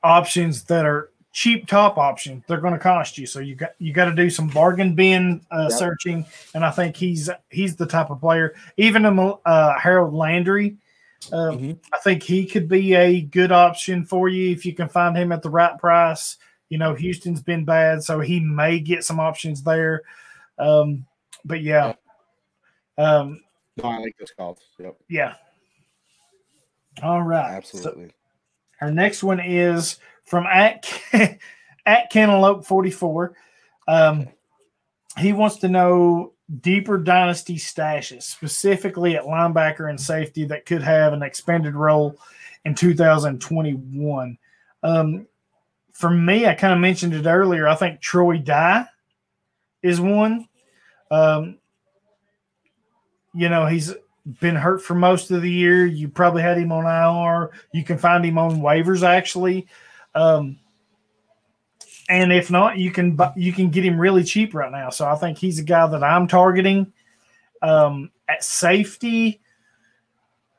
[0.03, 2.45] options that are cheap top options.
[2.47, 5.41] They're going to cost you, so you got you got to do some bargain bin
[5.51, 5.79] uh, Yep.
[5.79, 6.27] searching.
[6.55, 8.55] And I think he's he's the type of player.
[8.77, 9.11] Even a,
[9.45, 10.77] uh, Harold Landry,
[11.33, 11.79] uh, Mhm.
[11.93, 15.33] I think he could be a good option for you if you can find him
[15.33, 16.37] at the right price.
[16.71, 20.03] You know, Houston's been bad, so he may get some options there.
[20.59, 21.05] Um,
[21.45, 21.95] but yeah,
[22.97, 23.43] um,
[23.77, 24.59] No, I like those calls.
[24.79, 25.35] Yep, yeah.
[27.03, 27.53] All right.
[27.53, 28.13] absolutely.
[28.81, 30.91] Our next one is from at
[31.87, 33.37] at Cantaloupe forty four.
[33.89, 34.29] Um,
[35.19, 41.13] he wants to know deeper dynasty stashes, specifically at linebacker and safety, that could have
[41.13, 42.17] an expanded role
[42.65, 44.39] in 2021.
[44.83, 45.27] Um,
[46.01, 47.69] for me, I kind of mentioned it earlier.
[47.69, 48.87] I think Troy Dye
[49.83, 50.49] is one.
[51.11, 51.59] Um,
[53.35, 53.93] you know, he's
[54.41, 55.85] been hurt for most of the year.
[55.85, 57.51] You probably had him on IR.
[57.73, 59.67] You can find him on waivers actually.
[60.15, 60.59] Um,
[62.09, 64.89] and if not, you can you can get him really cheap right now.
[64.89, 66.93] So I think he's a guy that I'm targeting.
[67.61, 69.43] Um, at safety,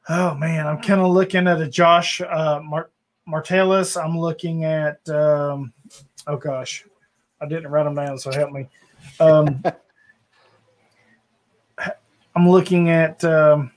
[0.07, 2.61] oh man, I'm kind of looking at a Josh uh,
[3.31, 4.01] Martellus.
[4.01, 5.71] I'm looking at um,
[6.27, 6.85] oh gosh,
[7.39, 8.67] I didn't write them down, so help me.
[9.19, 9.63] Um,
[12.35, 13.71] I'm looking at um,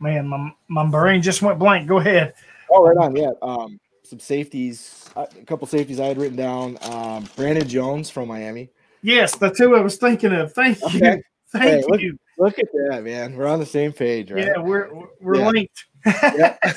[0.00, 1.88] man, my my brain just went blank.
[1.88, 2.34] Go ahead.
[2.70, 3.14] Oh, right on.
[3.14, 3.32] Yeah.
[3.40, 6.76] Um, some safeties, uh, a couple safeties I had written down.
[6.82, 8.70] Um, Brandon Jones from Miami.
[9.02, 10.52] Yes, that's who I was thinking of.
[10.52, 11.00] Thank you.
[11.52, 12.18] Thank Hey, you.
[12.38, 13.36] Look at that, man.
[13.36, 14.46] We're on the same page, right?
[14.46, 14.88] Yeah, we're
[15.20, 15.48] we're Yeah.
[15.50, 15.84] linked.
[16.06, 16.56] Yeah.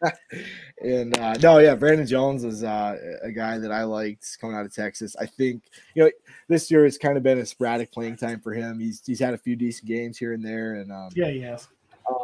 [0.82, 4.64] and uh, no, yeah, Brandon Jones is uh, a guy that I liked coming out
[4.66, 5.16] of Texas.
[5.18, 5.64] I think
[5.94, 6.10] you know
[6.48, 8.78] this year has kind of been a sporadic playing time for him.
[8.78, 11.68] He's he's had a few decent games here and there, and um, Yeah, yes.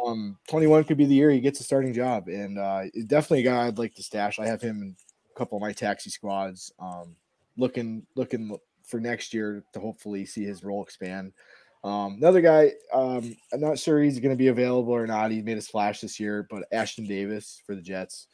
[0.05, 3.51] um, 21 could be the year he gets a starting job, and uh, definitely a
[3.51, 4.39] guy I'd like to stash.
[4.39, 4.95] I have him in
[5.33, 6.71] a couple of my taxi squads.
[6.79, 7.15] Um,
[7.57, 11.33] looking looking for next year to hopefully see his role expand.
[11.83, 15.31] Um, another guy, um, I'm not sure he's going to be available or not.
[15.31, 18.27] He made a splash this year, but Ashtyn Davis for the Jets.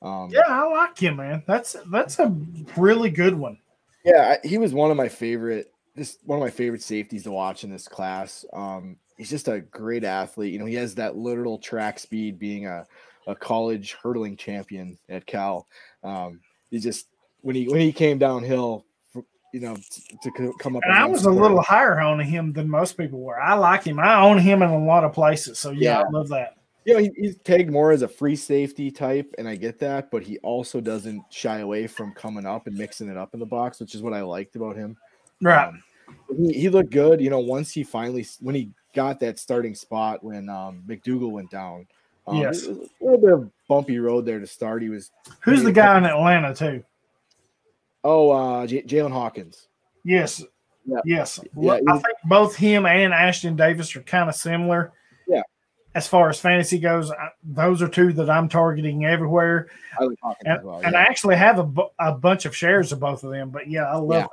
[0.00, 1.42] Um, Yeah, I like him, man.
[1.46, 2.34] That's that's a
[2.76, 3.58] really good one.
[4.04, 7.32] yeah, I, he was one of my favorite, just one of my favorite safeties to
[7.32, 8.46] watch in this class.
[8.54, 10.54] Um, he's just a great athlete.
[10.54, 12.86] You know, he has that literal track speed, being a,
[13.26, 15.66] a college hurdling champion at Cal.
[16.02, 16.40] Um,
[16.70, 17.08] he just
[17.42, 18.85] when he when he came downhill,
[19.52, 20.82] you know, t- to come up.
[20.84, 23.40] And I was a little higher on him than most people were.
[23.40, 23.98] I like him.
[23.98, 25.58] I own him in a lot of places.
[25.58, 26.04] So yeah, Yeah.
[26.06, 26.56] I love that.
[26.84, 30.10] you know, he, he's tagged more as a free safety type, and I get that,
[30.10, 33.46] but he also doesn't shy away from coming up and mixing it up in the
[33.46, 34.96] box, which is what I liked about him.
[35.42, 35.68] Right.
[35.68, 35.82] Um,
[36.38, 40.22] he, he looked good, you know, once he finally when he got that starting spot
[40.24, 41.86] when um McDougald went down.
[42.28, 42.64] Um, Yes.
[42.66, 44.82] a little bit of bumpy road there to start.
[44.82, 46.82] He was Who's the guy in Atlanta too?
[48.06, 49.66] Oh uh J- Jaylinn Hawkins.
[50.04, 50.42] Yes.
[50.84, 50.98] Yeah.
[51.04, 51.40] Yes.
[51.56, 54.92] Yeah, I think both him and Ashtyn Davis are kind of similar.
[55.26, 55.42] Yeah.
[55.96, 59.68] As far as fantasy goes, I, those are two that I'm targeting everywhere.
[59.98, 60.80] I like Hawkins And, well.
[60.84, 60.94] and.
[60.96, 63.50] I actually have a, a bunch of shares of both of them.
[63.50, 64.26] But yeah, I love Yeah.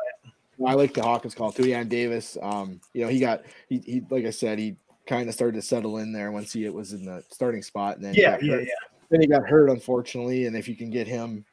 [0.59, 0.67] that.
[0.67, 1.67] I like the Hawkins call too.
[1.67, 2.37] Yeah, and Davis.
[2.41, 4.75] Um, you know, he got he, he like I said, he
[5.07, 7.95] kind of started to settle in there once he it was in the starting spot,
[7.95, 8.65] and then he Yeah, got yeah.
[9.09, 10.45] Then he got hurt, unfortunately.
[10.45, 11.43] And if you can get him,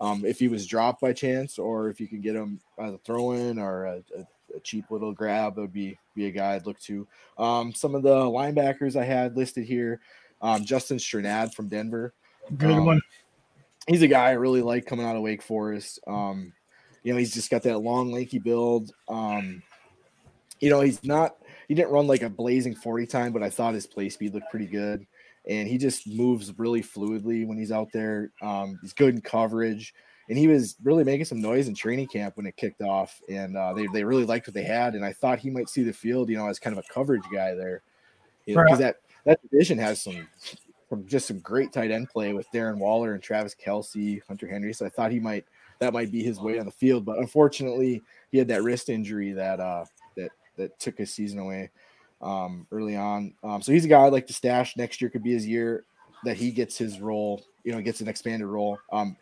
[0.00, 2.98] um, if he was dropped by chance, or if you can get him as a
[2.98, 6.54] throw in or a, a, a cheap little grab, that would be be a guy
[6.54, 7.06] I'd look to.
[7.36, 10.00] Um, some of the linebackers I had listed here,
[10.42, 12.12] um, Justin Strnad from Denver.
[12.56, 13.00] Good Um, one.
[13.86, 16.00] he's a guy I really like coming out of Wake Forest.
[16.06, 16.52] Um,
[17.02, 18.92] you know, he's just got that long, lanky build.
[19.08, 19.62] Um,
[20.60, 21.36] you know, he's not
[21.68, 24.50] he didn't run like a blazing 40 time, but I thought his play speed looked
[24.50, 25.06] pretty good.
[25.48, 28.30] And he just moves really fluidly when he's out there.
[28.42, 29.94] Um, he's good in coverage.
[30.28, 33.22] And he was really making some noise in training camp when it kicked off.
[33.30, 34.94] And uh, they, they really liked what they had.
[34.94, 37.22] And I thought he might see the field, you know, as kind of a coverage
[37.32, 37.82] guy there.
[38.44, 40.28] You know, because that, that division has some
[40.88, 44.72] from just some great tight end play with Darren Waller and Travis Kelce, Hunter Henry.
[44.72, 45.44] So I thought he might
[45.80, 49.32] that might be his way on the field, but unfortunately he had that wrist injury
[49.32, 49.84] that uh
[50.16, 51.70] that that took his season away
[52.20, 53.34] um early on.
[53.42, 55.84] Um so he's a guy I'd like to stash next year could be his year
[56.24, 58.78] that he gets his role, you know, gets an expanded role.
[58.92, 59.16] Um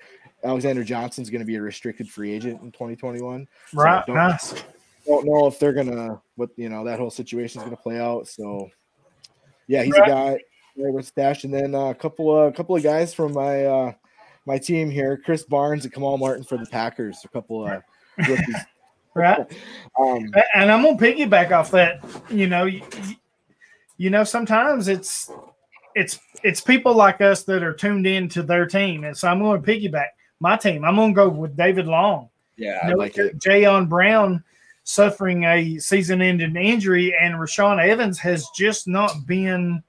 [0.45, 3.49] Alexander Johnson's going to be a restricted free agent in 2021.
[3.73, 4.07] So Right.
[4.07, 4.55] don't- Nice.
[5.07, 8.27] Don't know if they're gonna what you know that whole situation is gonna play out.
[8.29, 8.69] So
[9.69, 10.09] yeah, he's Right.
[10.09, 10.41] a guy
[10.77, 13.65] there with stash, and then uh, a couple of a couple of guys from my
[13.67, 13.93] uh,
[14.47, 17.19] my team here, Krys Barnes and Kamal Martin for the Packers.
[17.25, 17.83] A couple of
[18.29, 18.57] rookies.
[19.17, 19.47] Right.
[19.99, 22.05] Um, And I'm gonna piggyback off that.
[22.29, 22.83] You know, you,
[23.97, 25.31] you know, sometimes it's
[25.95, 29.39] it's it's people like us that are tuned in to their team, and so I'm
[29.39, 30.09] going to piggyback
[30.39, 30.85] my team.
[30.85, 32.29] I'm to go with David Long.
[32.59, 33.39] yeah, I like it.
[33.39, 34.45] Jayon Brown
[34.85, 39.83] suffering a season-ending injury, and Rashaan Evans has just not been.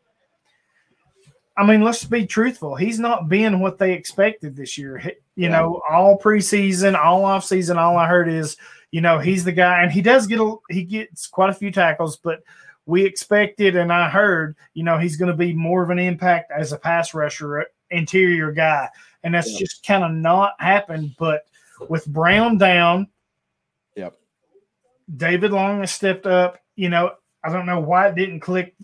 [1.57, 2.75] I mean, let's be truthful.
[2.75, 4.99] He's not been what they expected this year.
[5.35, 5.49] You Yeah.
[5.49, 8.55] know, all preseason, all off season, all I heard is,
[8.91, 11.71] you know, he's the guy, and he does get a he gets quite a few
[11.71, 12.41] tackles, but
[12.85, 16.51] we expected, and I heard, you know, he's going to be more of an impact
[16.57, 18.89] as a pass rusher, uh, interior guy,
[19.23, 21.15] and that's just kind of not happened.
[21.19, 21.41] But
[21.89, 23.07] with Brown down,
[23.95, 24.15] Yep.
[25.15, 26.59] David Long has stepped up.
[26.75, 27.11] You know,
[27.43, 28.75] I don't know why it didn't click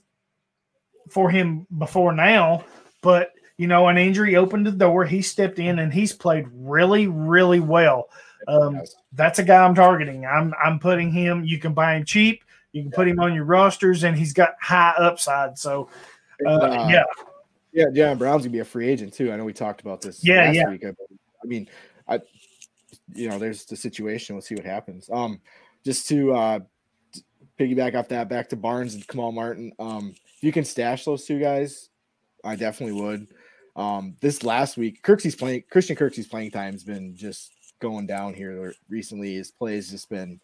[1.10, 2.66] for him before now,
[3.02, 5.06] but you know, an injury opened the door.
[5.06, 8.10] He stepped in and he's played really, really well.
[8.48, 8.82] Um,
[9.14, 10.26] that's a guy I'm targeting.
[10.26, 11.44] I'm I'm putting him.
[11.44, 12.44] You can buy him cheap.
[12.72, 15.58] You can put him on your rosters, and he's got high upside.
[15.58, 15.90] So,
[16.46, 17.04] uh, Uh, yeah,
[17.72, 19.32] Yeah, Jayon Brown's gonna be a free agent too.
[19.32, 20.70] I know we talked about this Yeah, last yeah.
[20.70, 20.84] week.
[20.86, 21.70] I, I mean,
[22.08, 22.20] I,
[23.14, 24.36] you know, there's the situation.
[24.36, 25.10] We'll see what happens.
[25.12, 25.40] Um,
[25.86, 26.60] just to uh,
[27.60, 29.72] piggyback off that, back to Barnes and Kamal Martin.
[29.80, 31.90] Um, if you can stash those two guys,
[32.44, 33.28] I definitely would.
[33.76, 35.64] Um, this last week, Kirksey's playing.
[35.70, 37.53] Christian Kirksey's playing time has been just
[37.84, 39.36] going down here recently.
[39.36, 40.40] His play has just been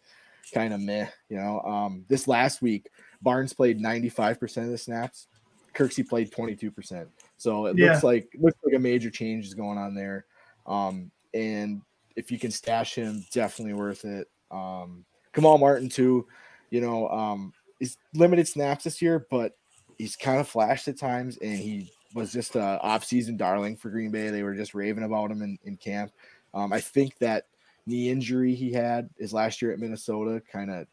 [0.52, 1.08] kind of meh.
[1.28, 2.90] You know, um, this last week,
[3.22, 5.26] Barnes played 95% of the snaps.
[5.74, 7.08] Kirksey played 22%.
[7.38, 7.92] So it Yeah.
[7.92, 10.26] looks like looks like a major change is going on there.
[10.66, 11.80] Um, and
[12.14, 14.28] if you can stash him, definitely worth it.
[14.50, 16.26] Um, Kamal Martin too,
[16.70, 19.56] you know, um, he's limited snaps this year, but
[19.96, 24.10] he's kind of flashed at times, and he was just a off-season darling for Green
[24.10, 24.28] Bay.
[24.30, 26.10] They were just raving about him in, in camp.
[26.54, 27.46] Um, I think that
[27.86, 30.86] knee injury he had his last year at Minnesota kind of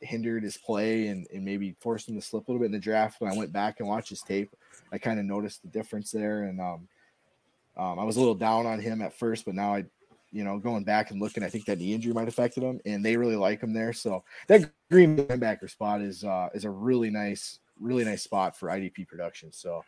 [0.00, 2.78] hindered his play and, and maybe forced him to slip a little bit in the
[2.78, 3.20] draft.
[3.20, 4.50] When I went back and watched his tape,
[4.92, 6.44] I kind of noticed the difference there.
[6.44, 6.88] And um,
[7.76, 9.84] um, I was a little down on him at first, but now I,
[10.32, 12.80] you know, going back and looking, I think that knee injury might have affected him,
[12.84, 13.92] and they really like him there.
[13.92, 18.68] So that green linebacker spot is uh, is a really nice, really nice spot for
[18.68, 19.52] IDP production.
[19.52, 19.84] So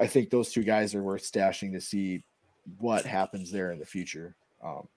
[0.00, 2.24] I think those two guys are worth stashing to see
[2.78, 4.36] what happens there in the future.
[4.62, 4.88] Um,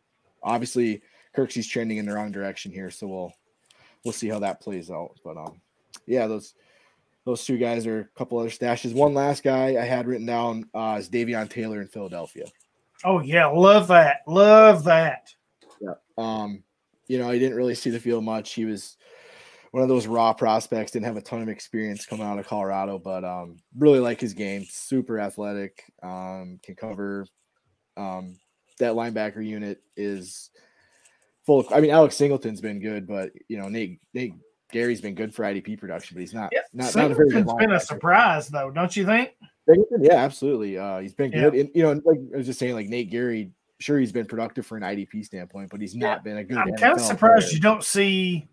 [0.44, 1.02] obviously,
[1.36, 3.34] Kirksey's trending in the wrong direction here, so we'll
[4.04, 5.16] we'll see how that plays out.
[5.24, 5.62] But um,
[6.06, 6.56] yeah, those
[7.26, 8.94] those two guys are a couple other stashes.
[8.94, 12.46] One last guy I had written down uh, is Davion Taylor in Philadelphia.
[13.06, 15.34] oh yeah, love that, love that.
[16.18, 16.64] Um,
[17.08, 18.54] you know, he didn't really see the field much.
[18.54, 18.98] He was
[19.72, 22.98] one of those raw prospects, didn't have a ton of experience coming out of Colorado,
[22.98, 24.66] but um, really like his game.
[24.68, 27.26] Super athletic, um, can cover.
[27.98, 28.38] Um,
[28.80, 30.50] that linebacker unit is
[31.46, 31.68] full of.
[31.74, 34.34] I mean, Alex Singleton's been good, but you know, Nate Nate
[34.72, 37.38] Gerry's been good for IDP production, but he's not Yeah, not, not a very good
[37.40, 39.32] Singleton's been a surprise though, don't you think?
[39.68, 40.78] Singleton, yeah, absolutely.
[40.78, 41.42] Uh, he's been Yeah.
[41.50, 41.56] good.
[41.56, 44.66] And, you know, like I was just saying, like Nate Gerry, sure he's been productive
[44.66, 46.58] for an IDP standpoint, but he's Yeah, not been a good.
[46.58, 47.56] I'm kind of surprised player.
[47.56, 48.48] you don't see.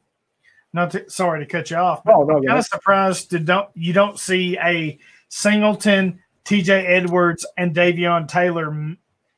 [0.73, 2.59] Not to, sorry to cut you off, but No, no, I'm kind yeah.
[2.59, 6.87] of surprised to don't you don't see a Singleton, T.J.
[6.87, 8.71] Edwards, and Davion Taylor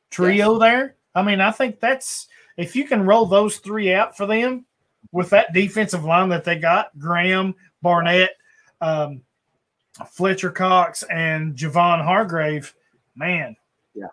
[0.09, 0.95] trio there.
[1.15, 4.65] I mean, I think that's if you can roll those three out for them
[5.11, 8.31] with that defensive line that they got, Graham, Barnett,
[8.81, 9.21] um,
[10.11, 12.73] Fletcher Cox, and Javon Hargrave.
[13.15, 13.55] Man,
[13.95, 14.07] Yeah.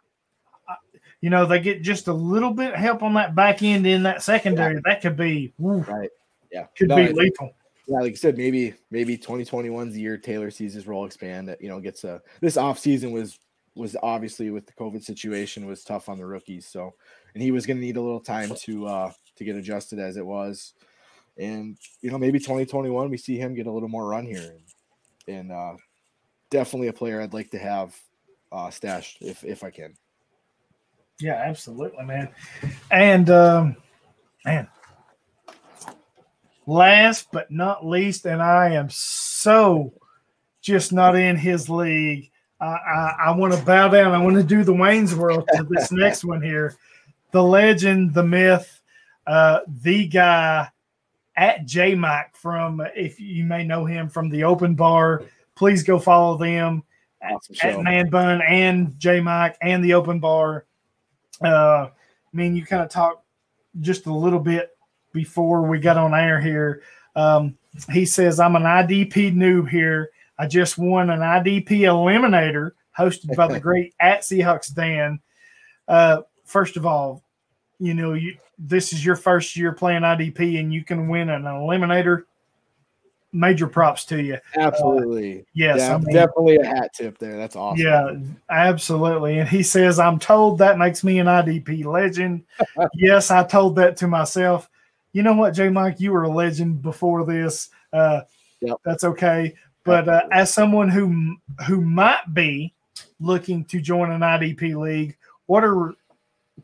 [0.69, 0.77] I-
[1.21, 4.03] You know, they get just a little bit of help on that back end in
[4.05, 4.81] that secondary.
[4.85, 6.11] That could be woo, Right.
[6.51, 6.67] Yeah.
[6.77, 7.55] could No, be lethal.
[7.87, 11.49] yeah, like I said, maybe maybe 2021's the year Taylor sees his role expand.
[11.49, 13.39] That you know gets a this off season was
[13.77, 16.67] was obviously with the COVID situation was tough on the rookies.
[16.67, 16.95] So
[17.35, 20.17] and he was going to need a little time to uh to get adjusted as
[20.17, 20.75] it was.
[21.39, 24.57] And you know maybe 2021 we see him get a little more run here
[25.29, 25.77] and, and uh
[26.51, 27.95] definitely a player I'd like to have
[28.51, 29.95] uh stashed if if I can.
[31.21, 32.29] Yeah, absolutely, man.
[32.91, 33.77] And um,
[34.45, 34.69] man,
[36.67, 39.95] last but not least, and I am so
[40.61, 42.31] just not in his league.
[42.61, 44.13] I, I, I want to bow down.
[44.13, 46.77] I want to do the Wayne's World to this next one here.
[47.33, 48.81] The legend, the myth,
[49.27, 50.69] uh, the guy
[51.37, 55.99] at J Mike from, if you may know him from the Open Bar, please go
[55.99, 56.83] follow them
[57.23, 57.83] Awesome at show.
[57.83, 60.65] Man Bun and J Mike and the Open Bar.
[61.43, 61.91] Uh, I
[62.33, 63.25] mean, you kind of talked
[63.81, 64.71] just a little bit
[65.13, 66.83] before we got on air here.
[67.15, 67.57] Um,
[67.91, 70.11] he says, I'm an IDP noob here.
[70.39, 75.21] I just won an IDP eliminator hosted by the great at Seahawks Dan.
[75.89, 77.23] Uh, first of all,
[77.79, 81.43] you know, you this is your first year playing IDP and you can win an
[81.43, 82.25] eliminator.
[83.33, 84.39] Major props to you.
[84.57, 85.45] Absolutely.
[85.53, 87.37] Yes, yeah, I mean- definitely a hat tip there.
[87.37, 87.85] That's awesome.
[87.85, 88.13] Yeah,
[88.49, 89.41] absolutely.
[89.41, 92.45] And he says, I'm told that makes me an IDP legend.
[92.95, 94.71] yes, I told that to myself.
[95.13, 97.69] You know what, J Mike, you were a legend before this.
[97.93, 98.23] Uh,
[98.61, 98.77] Yep.
[98.85, 99.55] That's okay.
[99.87, 102.75] But uh, as someone who who might be
[103.21, 105.17] looking to join an IDP league,
[105.47, 105.95] what are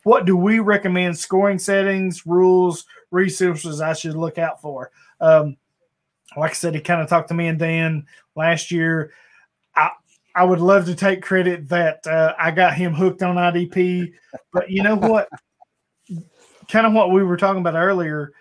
[0.03, 4.91] what do we recommend scoring settings, rules, resources I should look out for?
[5.20, 5.57] Um,
[6.37, 9.12] like I said, he kind of talked to me and Dan last year.
[9.77, 9.91] I
[10.35, 14.12] I would love to take credit that uh, I got him hooked on IDP,
[14.53, 15.29] but you know what?
[16.73, 18.33] kind of what we were talking about earlier.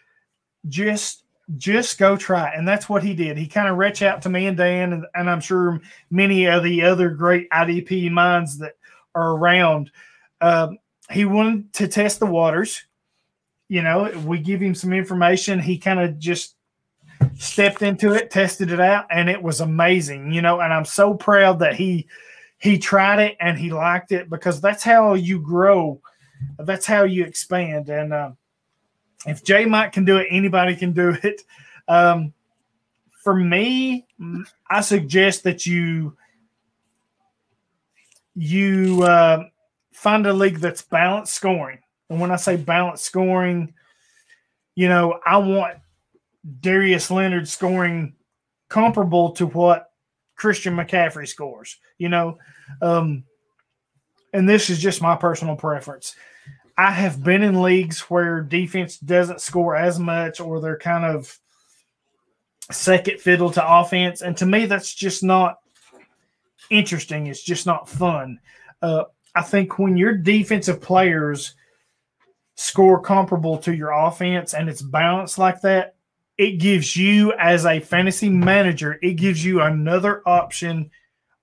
[0.67, 1.20] Just
[1.57, 3.37] just go try and that's what he did.
[3.37, 6.63] He kind of reached out to me and Dan, and, and I'm sure many of
[6.63, 8.73] the other great IDP minds that
[9.15, 9.91] are around.
[10.39, 10.77] Um,
[11.09, 12.83] he wanted to test the waters.
[13.67, 15.59] You know, we give him some information.
[15.59, 16.55] He kind of just
[17.35, 20.31] stepped into it, tested it out, and it was amazing.
[20.33, 22.07] You know, and I'm so proud that he
[22.59, 26.01] he tried it and he liked it because that's how you grow.
[26.59, 27.89] That's how you expand.
[27.89, 28.31] And uh,
[29.25, 31.41] if J Mike can do it, anybody can do it.
[31.87, 32.33] Um,
[33.11, 34.07] for me,
[34.69, 36.15] I suggest that you
[38.35, 39.43] you uh,
[39.91, 41.79] find a league that's balanced scoring.
[42.09, 43.73] And when I say balanced scoring,
[44.75, 45.77] you know, I want
[46.61, 48.13] Darius Leonard scoring
[48.69, 49.91] comparable to what
[50.35, 52.37] Christian McCaffrey scores, you know.
[52.81, 53.23] Um,
[54.33, 56.15] and this is just my personal preference.
[56.81, 61.39] I have been in leagues where defense doesn't score as much or they're kind of
[62.71, 64.23] second fiddle to offense.
[64.23, 65.59] And to me, that's just not
[66.71, 67.27] interesting.
[67.27, 68.39] It's just not fun.
[68.81, 69.03] Uh,
[69.35, 71.53] I think when your defensive players
[72.55, 75.93] score comparable to your offense and it's balanced like that,
[76.39, 80.89] it gives you as a fantasy manager, it gives you another option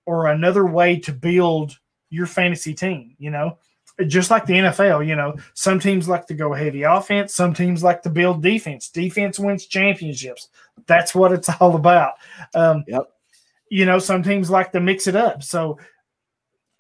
[0.04, 1.78] or another way to build
[2.10, 3.56] your fantasy team, you know.
[4.06, 7.82] Just like the NFL, you know, some teams like to go heavy offense, some teams
[7.82, 8.88] like to build defense.
[8.88, 10.48] Defense wins championships.
[10.86, 12.14] That's what it's all about.
[12.54, 13.10] Um, yep.
[13.70, 15.42] You know, some teams like to mix it up.
[15.42, 15.78] So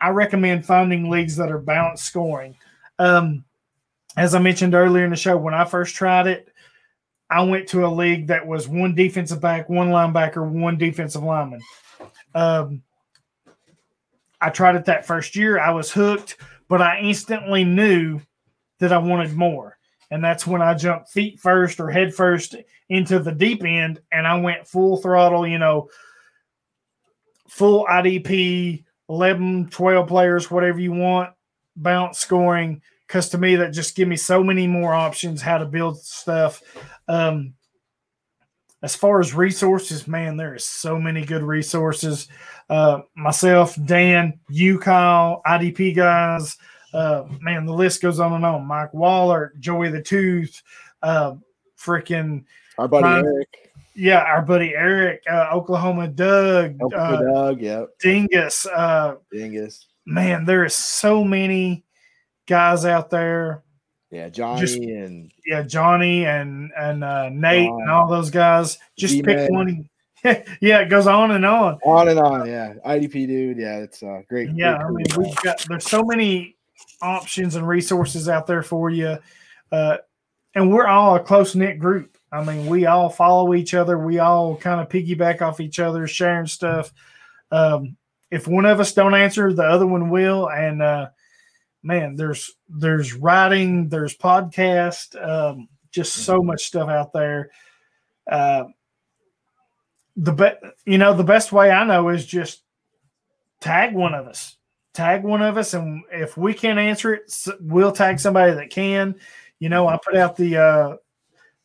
[0.00, 2.56] I recommend finding leagues that are balanced scoring.
[2.98, 3.44] Um,
[4.16, 6.52] as I mentioned earlier in the show, when I first tried it,
[7.30, 11.60] I went to a league that was one defensive back, one linebacker, one defensive lineman.
[12.34, 12.82] Um,
[14.40, 15.58] I tried it that first year.
[15.58, 16.36] I was hooked,
[16.68, 18.20] but I instantly knew
[18.78, 19.76] that I wanted more.
[20.10, 22.54] And that's when I jumped feet first or head first
[22.88, 25.90] into the deep end and I went full throttle, you know,
[27.48, 31.30] full IDP, 11, 12 players, whatever you want,
[31.76, 32.82] bounce scoring.
[33.06, 36.62] Because to me, that just give me so many more options how to build stuff.
[37.06, 37.54] Um,
[38.82, 42.28] as far as resources, man, there is so many good resources.
[42.68, 46.56] Uh, myself, Dan, you, Kyle, IDP guys,
[46.94, 48.66] uh, man, the list goes on and on.
[48.66, 50.62] Mike Waller, Joey the Tooth,
[51.02, 51.34] uh,
[51.78, 52.44] freaking
[52.78, 53.68] our buddy Eric
[53.98, 59.86] yeah, our buddy Eric, uh, Oklahoma Doug, Oklahoma uh, Doug, yeah, Dingus, uh, Dingus.
[60.06, 61.84] Man, there is so many
[62.46, 63.64] guys out there.
[64.10, 68.78] Yeah, Johnny Just, and yeah, Johnny and and uh, Nate John, and all those guys.
[68.96, 69.36] Just G-Man.
[69.36, 69.88] pick one.
[70.60, 71.78] yeah, it goes on and on.
[71.84, 72.46] On and on.
[72.46, 73.58] Yeah, IDP dude.
[73.58, 74.50] Yeah, it's uh, great.
[74.54, 76.56] Yeah, great I mean, we've got there's so many
[77.02, 79.18] options and resources out there for you,
[79.72, 79.98] uh,
[80.54, 82.16] and we're all a close knit group.
[82.32, 83.98] I mean, we all follow each other.
[83.98, 86.92] We all kind of piggyback off each other, sharing stuff.
[87.50, 87.96] Um,
[88.30, 90.50] if one of us don't answer, the other one will.
[90.50, 91.08] And uh,
[91.82, 96.48] man, there's there's writing, there's podcast, um, just so mm-hmm.
[96.48, 97.50] much stuff out there.
[98.30, 98.64] Uh,
[100.16, 102.62] the best, you know the best way I know is just
[103.60, 104.56] tag one of us,
[104.94, 109.14] tag one of us, and if we can't answer it, we'll tag somebody that can.
[109.58, 110.96] You know, I put out the uh,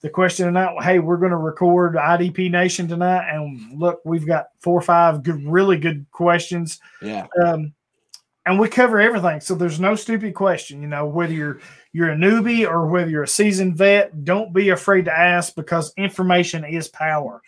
[0.02, 4.48] the question tonight, hey, we're going to record IDP Nation tonight, and look, we've got
[4.60, 6.80] four or five good, really good questions.
[7.02, 7.26] Yeah.
[7.44, 7.74] Um,
[8.46, 10.82] and we cover everything, so there's no stupid question.
[10.82, 11.60] You know, whether you're
[11.94, 15.94] you're a newbie or whether you're a seasoned vet, don't be afraid to ask because
[15.98, 17.42] information is power.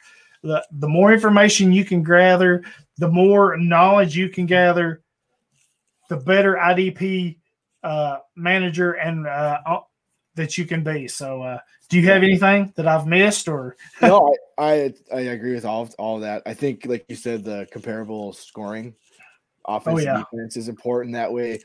[0.43, 2.64] The the more information you can gather,
[2.98, 5.02] the more knowledge you can gather,
[6.10, 7.38] the better IDP
[7.84, 9.60] uh, manager and uh,
[10.36, 11.08] that you can be.
[11.08, 11.41] So.
[11.41, 13.76] Uh, do you have anything that I've missed or?
[14.02, 16.43] no, I, I, I agree with all of, all of that.
[16.46, 18.96] I think, like you said, the comparable scoring,
[19.68, 20.24] offense oh, yeah.
[20.32, 21.13] defense is important.
[21.13, 21.59] That way,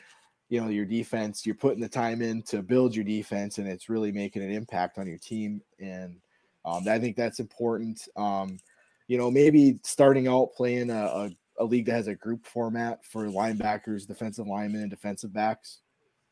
[0.48, 3.88] you know, your defense, you're putting the time in to build your defense, and it's
[3.88, 5.62] really making an impact on your team.
[5.78, 6.16] And
[6.64, 8.06] um, I think that's important.
[8.16, 8.58] Um,
[9.06, 13.04] you know, maybe starting out playing a, a, a league that has a group format
[13.04, 15.80] for linebackers, defensive linemen, and defensive backs.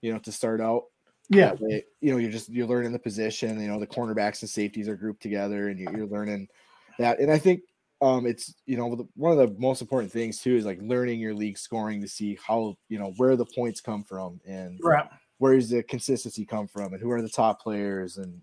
[0.00, 0.84] You know, to start out
[1.30, 3.60] yeah, way, you know, you're just you're learning the position.
[3.60, 6.48] You know, the cornerbacks and safeties are grouped together, and you're, learning
[6.98, 7.20] that.
[7.20, 7.60] And I think
[8.00, 11.34] um, it's you know one of the most important things too is like learning your
[11.34, 15.06] league scoring to see how you know where the points come from and right.
[15.38, 18.40] where's the consistency come from and who are the top players and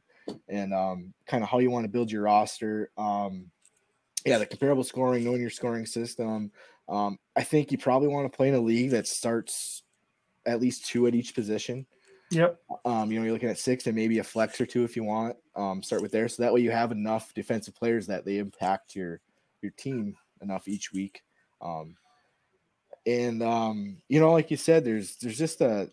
[0.49, 2.91] and um, kind of how you want to build your roster.
[2.97, 3.51] Um,
[4.26, 6.51] yeah, the comparable scoring, knowing your scoring system.
[6.89, 9.84] Um, I think you probably want to play in a league that starts
[10.45, 11.86] at least two at each position.
[12.32, 12.60] Yep.
[12.86, 15.03] Um, you know, you're looking at six and maybe a flex or two if you
[15.03, 15.36] want.
[15.56, 18.95] Um, start with there, so that way you have enough defensive players that they impact
[18.95, 19.22] your
[19.66, 21.22] your team enough each week.
[21.61, 21.95] Um,
[23.05, 25.89] and um, you know, like you said, there's there's just a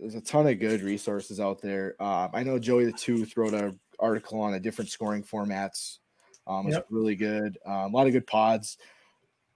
[0.00, 1.94] there's a ton of good resources out there.
[2.02, 5.98] Um, I know Joey the Tooth wrote an article on a different scoring formats.
[6.46, 6.86] Um, it's Yep.
[6.90, 7.58] really good.
[7.64, 8.76] Um, a lot of good pods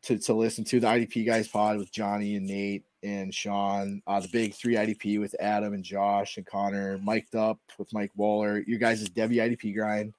[0.02, 0.80] to, to listen to.
[0.80, 4.00] The IDP guys pod with Johnny and Nate and Sean.
[4.06, 6.98] Uh, the big three IDP with Adam and Josh and Connor.
[6.98, 8.62] Mic'd up with Mike Waller.
[8.66, 10.14] You guys' is Devy IDP grind.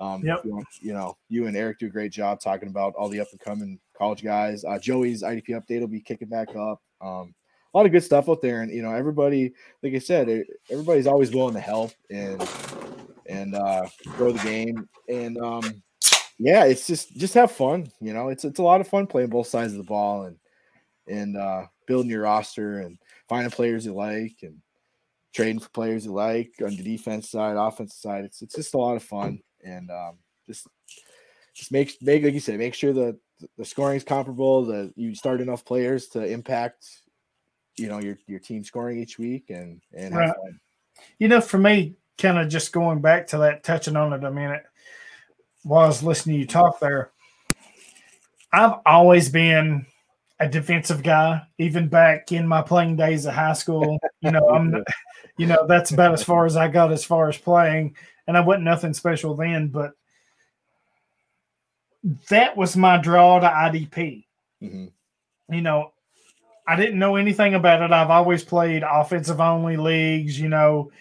[0.00, 0.44] Um, Yep.
[0.44, 3.20] you, want, you know, you and Eric do a great job talking about all the
[3.20, 4.64] up and coming college guys.
[4.64, 6.80] Uh, Joey's IDP update will be kicking back up.
[7.02, 7.34] Um,
[7.72, 11.06] a lot of good stuff out there, and you know, everybody, like I said, everybody's
[11.06, 12.42] always willing to help and
[13.28, 13.86] and uh,
[14.16, 14.88] grow the game.
[15.08, 15.82] And um,
[16.38, 17.92] yeah, it's just just have fun.
[18.00, 20.36] You know, it's it's a lot of fun playing both sides of the ball and
[21.06, 22.98] and uh, building your roster and
[23.28, 24.56] finding players you like and
[25.32, 28.24] trading for players you like on the defense side, offense side.
[28.24, 30.66] It's it's just a lot of fun and um, just
[31.54, 33.18] just make make like you said, make sure that
[33.56, 34.64] the scoring is comparable.
[34.66, 36.86] That you start enough players to impact,
[37.76, 40.34] you know, your your team scoring each week and and Right.
[41.18, 44.30] You know, for me, kind of just going back to that, touching on it a
[44.30, 44.64] minute
[45.62, 47.10] while I was listening to you talk there,
[48.52, 49.86] I've always been
[50.38, 53.98] a defensive guy, even back in my playing days at high school.
[54.20, 54.84] You know, I'm,
[55.36, 57.96] you know, that's about as far as I got as far as playing,
[58.30, 59.92] and I wasn't nothing special then, but
[62.28, 64.24] that was my draw to IDP.
[64.62, 64.92] Mhm.
[65.48, 65.92] You know,
[66.66, 67.90] I didn't know anything about it.
[67.90, 70.92] I've always played offensive only leagues, you know,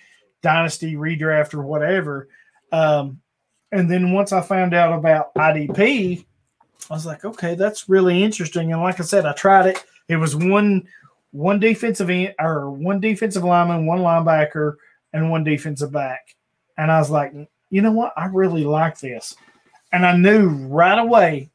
[0.42, 2.30] dynasty redraft or whatever.
[2.72, 3.22] Um,
[3.72, 6.26] and then once I found out about IDP,
[6.90, 8.74] I was like, okay, that's really interesting.
[8.74, 9.86] And like I said, I tried it.
[10.08, 10.88] It was one
[11.32, 14.78] one defensive end or one defensive lineman, one linebacker,
[15.14, 16.36] and one defensive back.
[16.80, 17.34] And I was like,
[17.70, 18.14] you know what?
[18.16, 19.36] I really like this.
[19.92, 21.50] And I knew right away.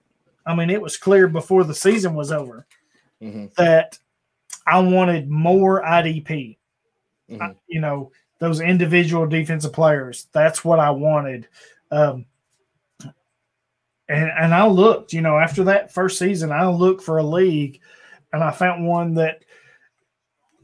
[0.47, 2.67] I mean, it was clear before the season was over
[3.23, 3.53] Mhm.
[3.55, 3.99] that
[4.67, 6.59] I wanted more IDP.
[7.31, 7.41] Mhm.
[7.41, 10.29] I- you know, those individual defensive players.
[10.33, 11.49] That's what I wanted.
[11.91, 12.27] Um,
[14.09, 17.81] and and I looked, you know, after that first season, I looked for a league,
[18.35, 19.43] and I found one that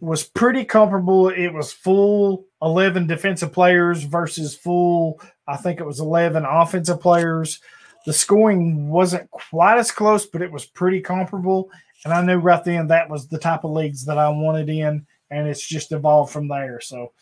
[0.00, 1.30] was pretty comparable.
[1.30, 7.60] It was full eleven defensive players versus full, I think it was eleven offensive players.
[8.06, 11.70] The scoring wasn't quite as close, but it was pretty comparable.
[12.04, 15.06] And I knew right then that was the type of leagues that I wanted in,
[15.30, 16.80] and it's just evolved from there.
[16.80, 17.12] So,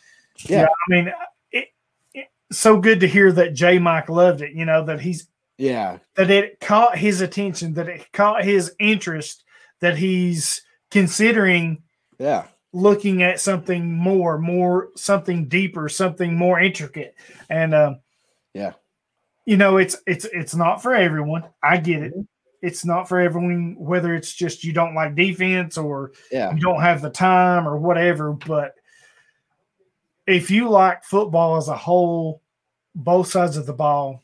[0.47, 0.66] Yeah.
[0.66, 1.12] I mean,
[1.51, 1.68] it,
[2.14, 3.78] it, so good to hear that J.
[3.80, 4.53] Mike loved it.
[4.53, 5.99] You know that he's Yeah.
[6.14, 9.43] that it caught his attention, that it caught his interest,
[9.80, 10.62] that he's
[10.93, 11.82] considering
[12.20, 12.45] Yeah.
[12.72, 17.14] Looking at something more, more something deeper, something more intricate,
[17.48, 18.00] and um,
[18.54, 18.72] Yeah.
[19.46, 21.44] you know, it's it's it's not for everyone.
[21.62, 22.20] I get Mm-hmm.
[22.20, 22.26] it.
[22.60, 26.52] It's not for everyone, whether it's just you don't like defense or Yeah.
[26.52, 28.32] you don't have the time or whatever.
[28.32, 28.74] But
[30.26, 32.42] if you like football as a whole,
[32.95, 34.22] both sides of the ball,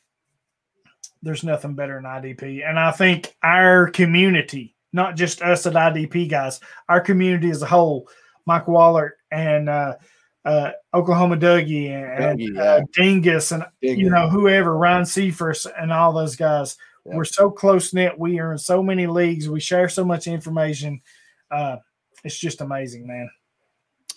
[1.22, 2.68] there's nothing better than IDP.
[2.68, 7.66] And I think our community, not just us at IDP guys, our community as a
[7.66, 8.08] whole,
[8.46, 9.94] Mike Waller and uh,
[10.44, 12.80] uh, Oklahoma Dougie and Dougie, uh, yeah.
[12.94, 16.76] Dingus and you know whoever Ryan Seifers and all those guys.
[17.06, 17.16] Yeah.
[17.16, 18.18] We're so close knit.
[18.18, 19.48] We are in so many leagues.
[19.48, 21.00] We share so much information.
[21.50, 21.76] Uh,
[22.24, 23.30] it's just amazing, man.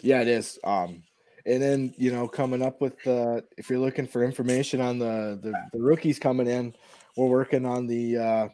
[0.02, 0.58] Yeah, it is.
[0.64, 1.04] Um,
[1.46, 5.40] and then you know, coming up with uh, if you're looking for information on the,
[5.42, 6.76] the the rookies coming in,
[7.16, 8.48] we're working on the uh,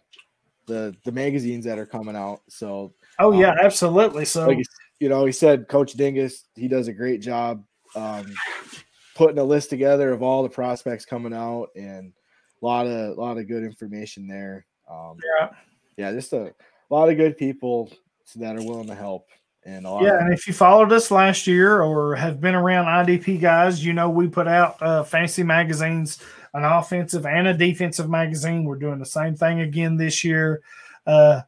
[0.67, 2.41] the the magazines that are coming out.
[2.49, 4.25] So Oh Um, yeah, absolutely.
[4.25, 4.65] So like
[5.03, 7.61] you know, he said Coach Dingus, he does a great job
[7.93, 8.34] um,
[9.15, 12.13] putting a list together of all the prospects coming out and
[12.61, 14.65] a lot of a lot of good information there.
[14.89, 15.49] Um, yeah,
[15.97, 16.53] yeah, just a
[16.89, 17.91] lot of good people
[18.38, 19.27] that are willing to help
[19.65, 20.19] and a lot yeah.
[20.19, 24.09] And if you followed us last year or have been around IDP guys, you know
[24.09, 26.19] we put out uh, fantasy magazines,
[26.53, 28.63] an offensive and a defensive magazine.
[28.63, 30.61] We're doing the same thing again this year.
[31.05, 31.41] Uh,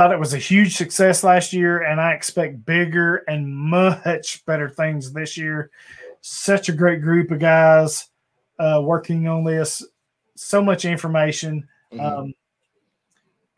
[0.00, 4.70] thought it was a huge success last year, and I expect bigger and much better
[4.70, 5.70] things this year.
[6.22, 8.08] Such a great group of guys
[8.58, 9.86] uh, working on this.
[10.36, 11.68] So much information.
[11.92, 12.00] Mhm.
[12.00, 12.34] Um,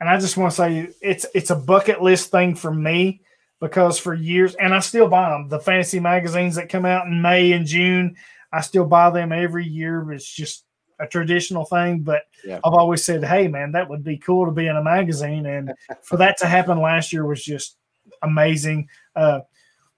[0.01, 3.21] and I just want to say it's it's a bucket list thing for me
[3.61, 5.49] because for years, and I still buy them.
[5.49, 8.17] The fantasy magazines that come out in May and June,
[8.53, 10.11] I still buy them every year.
[10.11, 10.65] It's just
[11.03, 12.57] a traditional thing, but Yeah.
[12.65, 15.73] I've always said, "Hey, man, that would be cool to be in a magazine," and
[16.03, 17.77] for that to happen last year was just
[18.23, 18.89] amazing.
[19.17, 19.41] Uh,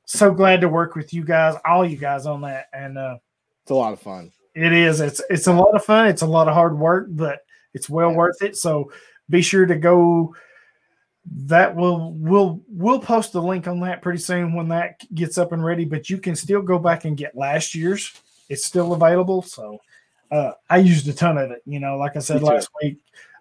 [0.06, 3.16] so glad to work with you guys, all you guys on that, and uh,
[3.62, 4.32] It's a lot of fun.
[4.55, 5.01] it is.
[5.01, 6.06] It's it's a lot of fun.
[6.09, 7.40] It's a lot of hard work, but
[7.74, 8.16] it's well Yeah.
[8.16, 8.56] worth it.
[8.56, 8.90] So
[9.31, 10.35] be sure to go.
[11.47, 15.52] That will we'll we'll post the link on that pretty soon when that gets up
[15.52, 15.86] and ready.
[15.86, 18.12] But you can still go back and get last year's.
[18.51, 19.40] It's still available.
[19.40, 19.78] So
[20.30, 21.62] uh, I used a ton of it.
[21.66, 22.55] You know, like I said Me too.
[22.55, 22.98] last week,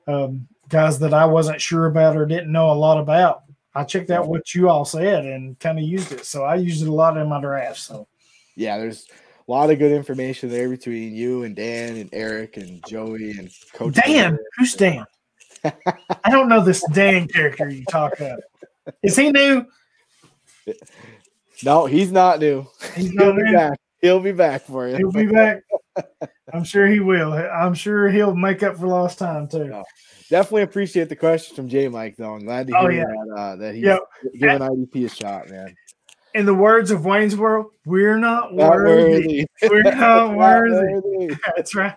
[0.07, 3.43] um, guys that I wasn't sure about or didn't know a lot about.
[3.75, 6.25] I checked out what you all said and kind of used it.
[6.25, 7.79] So I used it a lot in my draft.
[7.79, 8.07] So
[8.55, 9.07] Yeah, there's
[9.47, 13.49] a lot of good information there between you and Dan and Eric and Joey and
[13.73, 13.95] Coach.
[13.95, 14.39] Dan, Miller.
[14.57, 15.05] who's Dan?
[15.65, 18.39] I don't know this Dan character you talk of.
[19.01, 19.65] Is he new?
[21.63, 22.65] No, he's not new.
[22.95, 23.53] He's He'll not be new.
[23.53, 23.79] back.
[24.01, 24.97] He'll be back for you.
[24.97, 25.61] He'll be back.
[26.53, 27.33] I'm sure he will.
[27.33, 29.67] I'm sure he'll make up for lost time too.
[29.71, 29.83] Yeah.
[30.29, 32.33] Definitely appreciate the question from J Mike though.
[32.35, 33.05] I'm glad to Oh, hear yeah.
[33.05, 33.97] that uh, that he's Yeah.
[34.39, 35.75] giving IDP a shot, man.
[36.33, 39.11] In the words of Wayne's World, we're not Not worthy.
[39.11, 39.47] worthy.
[39.69, 39.95] We're not
[40.31, 40.93] Not worthy.
[40.95, 41.35] worthy.
[41.55, 41.95] That's right.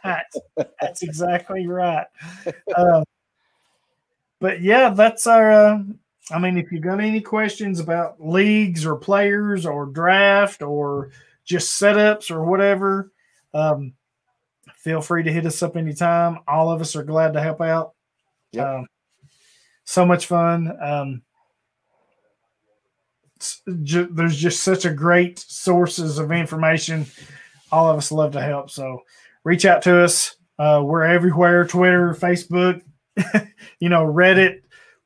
[0.81, 2.07] That's exactly right.
[2.77, 3.03] Uh,
[4.41, 5.51] but yeah, that's our.
[5.51, 5.79] Uh,
[6.31, 11.11] I mean, if you've got any questions about leagues or players or draft or
[11.45, 13.13] just setups or whatever,
[13.57, 13.95] um,
[14.77, 16.39] feel free to hit us up anytime.
[16.47, 17.95] All of us are glad to help out.
[18.53, 18.67] Yep.
[18.67, 18.87] Um,
[19.85, 20.77] so much fun.
[20.81, 21.23] Um,
[23.83, 27.07] ju- there's just such a great sources of information.
[27.73, 28.71] All of us love to help.
[28.71, 29.03] So
[29.45, 30.37] reach out to us.
[30.59, 32.83] Uh, we're everywhere Twitter, Facebook,
[33.79, 34.63] you know, Reddit,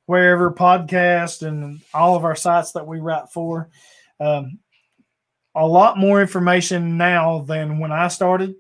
[0.06, 3.68] wherever, podcast, and all of our sites that we write for.
[4.18, 4.58] Um,
[5.54, 8.54] a lot more information now than when I started,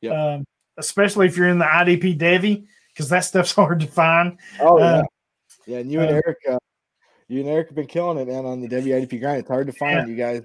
[0.00, 0.12] Yep.
[0.12, 0.44] um,
[0.78, 4.38] especially if you're in the IDP Devy, because that stuff's hard to find.
[4.60, 4.84] Oh yeah.
[4.84, 5.02] Uh,
[5.66, 6.58] yeah, and you and uh, Eric uh,
[7.28, 9.40] you and Eric have been killing it, man, on the WIDP grind.
[9.40, 10.08] It's hard to find.
[10.08, 10.42] You guys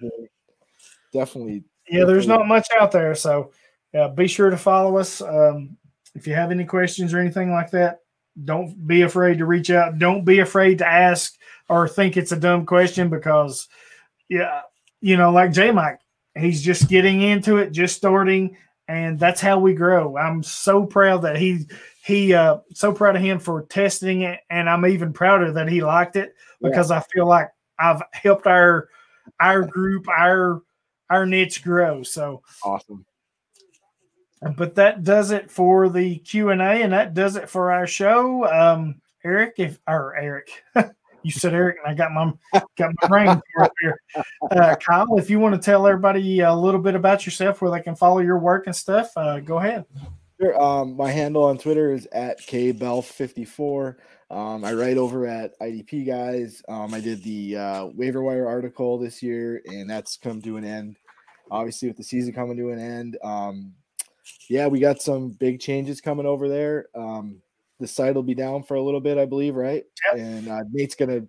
[1.13, 3.15] definitely Yeah, there's not much out there.
[3.15, 3.51] So
[3.93, 5.21] yeah, be sure to follow us.
[5.21, 5.77] Um,
[6.15, 8.01] if you have any questions or anything like that,
[8.43, 9.97] don't be afraid to reach out.
[9.99, 11.33] Don't be afraid to ask
[11.69, 13.67] or think it's a dumb question because,
[14.29, 14.61] yeah,
[15.01, 15.99] you know, like J Mike,
[16.37, 18.57] he's just getting into it, just starting,
[18.87, 20.17] and that's how we grow.
[20.17, 21.65] I'm so proud that he
[22.03, 25.83] he uh so proud of him for testing it, and I'm even prouder that he
[25.83, 26.69] liked it Yeah.
[26.69, 27.49] because I feel like
[27.79, 28.89] I've helped our
[29.39, 30.61] our group, our
[31.09, 32.03] our niche grow.
[32.03, 33.05] So awesome.
[34.57, 37.87] but that does it for the Q and A, and that does it for our
[37.87, 38.45] show.
[38.51, 40.49] Um, Eric, if or Eric,
[41.25, 42.31] you said Eric, and I got my
[42.77, 43.27] got my brain
[43.61, 43.99] up here.
[44.51, 47.81] Uh, Kyle, if you want to tell everybody a little bit about yourself, where they
[47.81, 49.85] can follow your work and stuff, uh, go ahead.
[50.39, 50.61] Sure.
[50.61, 53.95] Um, my handle on Twitter is at kbelf54.
[54.29, 56.61] Um, I write over at IDP guys.
[56.67, 60.65] Um, I did the uh, waiver wire article this year, and that's come to an
[60.65, 60.97] end.
[61.49, 63.73] Obviously, with the season coming to an end, um,
[64.49, 66.87] yeah, we got some big changes coming over there.
[66.95, 67.41] Um,
[67.79, 69.83] the site will be down for a little bit, I believe, right?
[70.11, 70.21] Yep.
[70.21, 71.21] And uh, Nate's gonna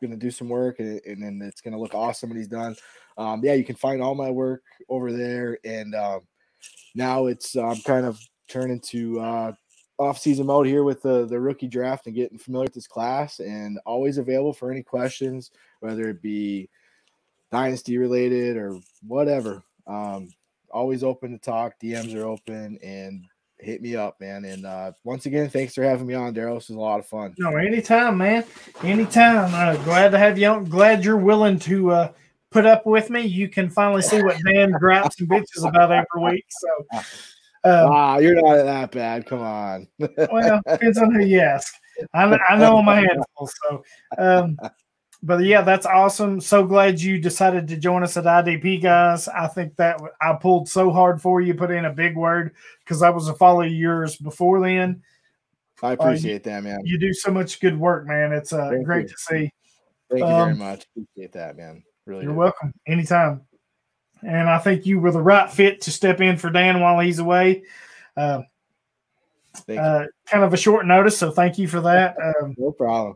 [0.00, 2.76] gonna do some work, and, and then it's gonna look awesome when he's done.
[3.18, 6.20] Um, yeah, you can find all my work over there, and um,
[6.94, 8.18] now it's um, kind of
[8.48, 9.52] turning to uh,
[9.98, 13.78] off-season mode here with the the rookie draft and getting familiar with this class, and
[13.84, 15.50] always available for any questions,
[15.80, 16.68] whether it be
[17.50, 19.62] dynasty related or whatever.
[19.86, 20.30] Um,
[20.70, 21.74] always open to talk.
[21.82, 23.26] DMs are open, and
[23.62, 24.44] hit me up, man.
[24.44, 26.56] And uh, once again, thanks for having me on, Daryl.
[26.56, 27.34] This was a lot of fun.
[27.38, 28.44] No, anytime, man.
[28.82, 29.52] Anytime.
[29.54, 30.64] Uh, glad to have you on.
[30.64, 32.12] Glad you're willing to uh,
[32.50, 33.22] put up with me.
[33.22, 36.44] You can finally see what Dan gripes and bitches about every week.
[36.48, 37.00] So,
[37.64, 39.26] uh, Ah, you're not that bad.
[39.26, 39.88] Come on.
[39.98, 41.74] well, depends on who you ask.
[42.14, 43.50] I, I know my hands full.
[43.68, 43.84] So,
[44.18, 44.56] um,
[45.22, 46.40] but yeah, that's awesome.
[46.40, 49.28] So glad you decided to join us at IDP, guys.
[49.28, 53.02] I think that I pulled so hard for you, put in a big word because
[53.02, 55.02] I was a follower of yours before then.
[55.82, 56.80] I appreciate that, man.
[56.84, 58.32] You do so much good work, man.
[58.32, 59.08] It's uh, Thank great you.
[59.08, 59.52] to see.
[60.10, 60.86] Thank you very um, much.
[60.96, 61.82] Appreciate that, man.
[62.06, 62.24] Really.
[62.24, 62.38] You're do.
[62.38, 63.42] welcome anytime.
[64.22, 67.18] And I think you were the right fit to step in for Dan while he's
[67.18, 67.62] away.
[68.16, 68.42] Uh,
[69.68, 72.16] uh, kind of a short notice, so thank you for that.
[72.22, 73.14] Um, No problem.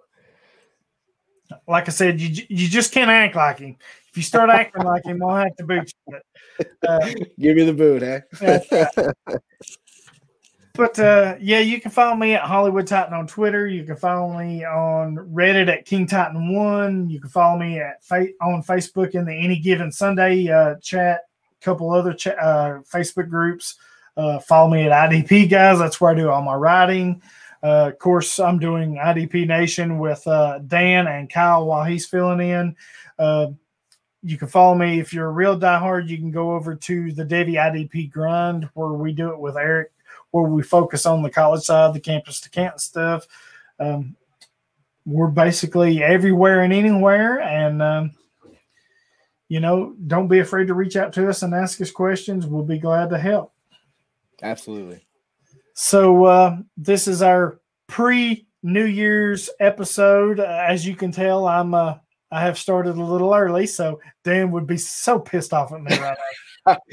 [1.66, 3.76] Like I said, you you just can't act like him.
[4.10, 6.18] If you start acting like him, I'll have to boot you.
[6.58, 8.20] But, uh, Give me the boot, eh?
[10.74, 13.66] but uh, yeah, you can follow me at Hollywood Titan on Twitter.
[13.66, 17.10] You can follow me on Reddit at King Titan One.
[17.10, 21.22] You can follow me at fa- on Facebook in the Any Given Sunday uh, chat.
[21.60, 23.74] A couple other cha- uh, Facebook groups.
[24.16, 25.80] Uh, follow me at IDP guys.
[25.80, 27.20] That's where I do all my writing.
[27.64, 32.46] Uh, of course, I'm doing IDP Nation with uh, Dan and Kyle while he's filling
[32.46, 32.76] in.
[33.18, 33.52] Uh,
[34.22, 36.08] you can follow me if you're a real diehard.
[36.08, 39.92] You can go over to the Devy IDP Grind where we do it with Eric,
[40.30, 43.26] where we focus on the college side, the campus to Canton stuff.
[43.80, 44.14] Um,
[45.06, 48.12] we're basically everywhere and anywhere, and um,
[49.48, 52.46] you know, don't be afraid to reach out to us and ask us questions.
[52.46, 53.52] We'll be glad to help.
[54.42, 55.06] Absolutely.
[55.74, 60.40] So uh, this is our pre New Year's episode.
[60.40, 61.96] Uh, as you can tell, I'm uh,
[62.30, 65.96] I have started a little early, so Dan would be so pissed off at me
[65.98, 66.16] right
[66.66, 66.76] now.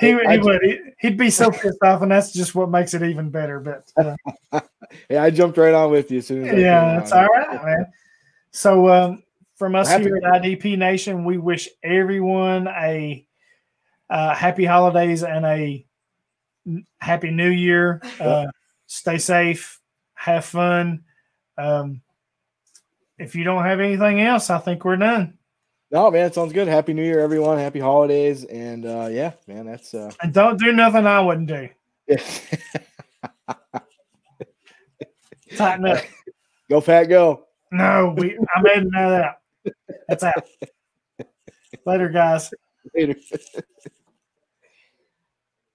[0.00, 0.60] He, would- he would.
[0.62, 3.60] He- He'd be so pissed off, and that's just what makes it even better.
[3.60, 4.60] But uh,
[5.08, 7.12] Yeah, I jumped right on with you as soon as yeah, on.
[7.12, 7.86] all right, man.
[8.50, 9.22] So um,
[9.54, 13.24] from us Happy- here at IDP Nation, we wish everyone a
[14.10, 15.86] uh, happy holidays and a
[16.98, 18.00] happy New Year.
[18.20, 18.46] Uh,
[18.86, 19.80] stay safe,
[20.14, 21.04] have fun.
[21.56, 22.02] Um,
[23.18, 25.38] if you don't have anything else, I think we're done.
[25.90, 26.66] No, man, it sounds good.
[26.66, 27.58] Happy New Year, everyone.
[27.58, 31.68] Happy holidays, and uh, yeah, man, that's uh, And don't do nothing I wouldn't do.
[35.56, 35.98] Tighten up.
[36.70, 37.46] go Pat, go.
[37.70, 38.36] No, we.
[38.56, 39.36] I'm editing that out.
[40.08, 40.44] That's out.
[41.86, 42.52] Later, guys.
[42.94, 43.14] Later.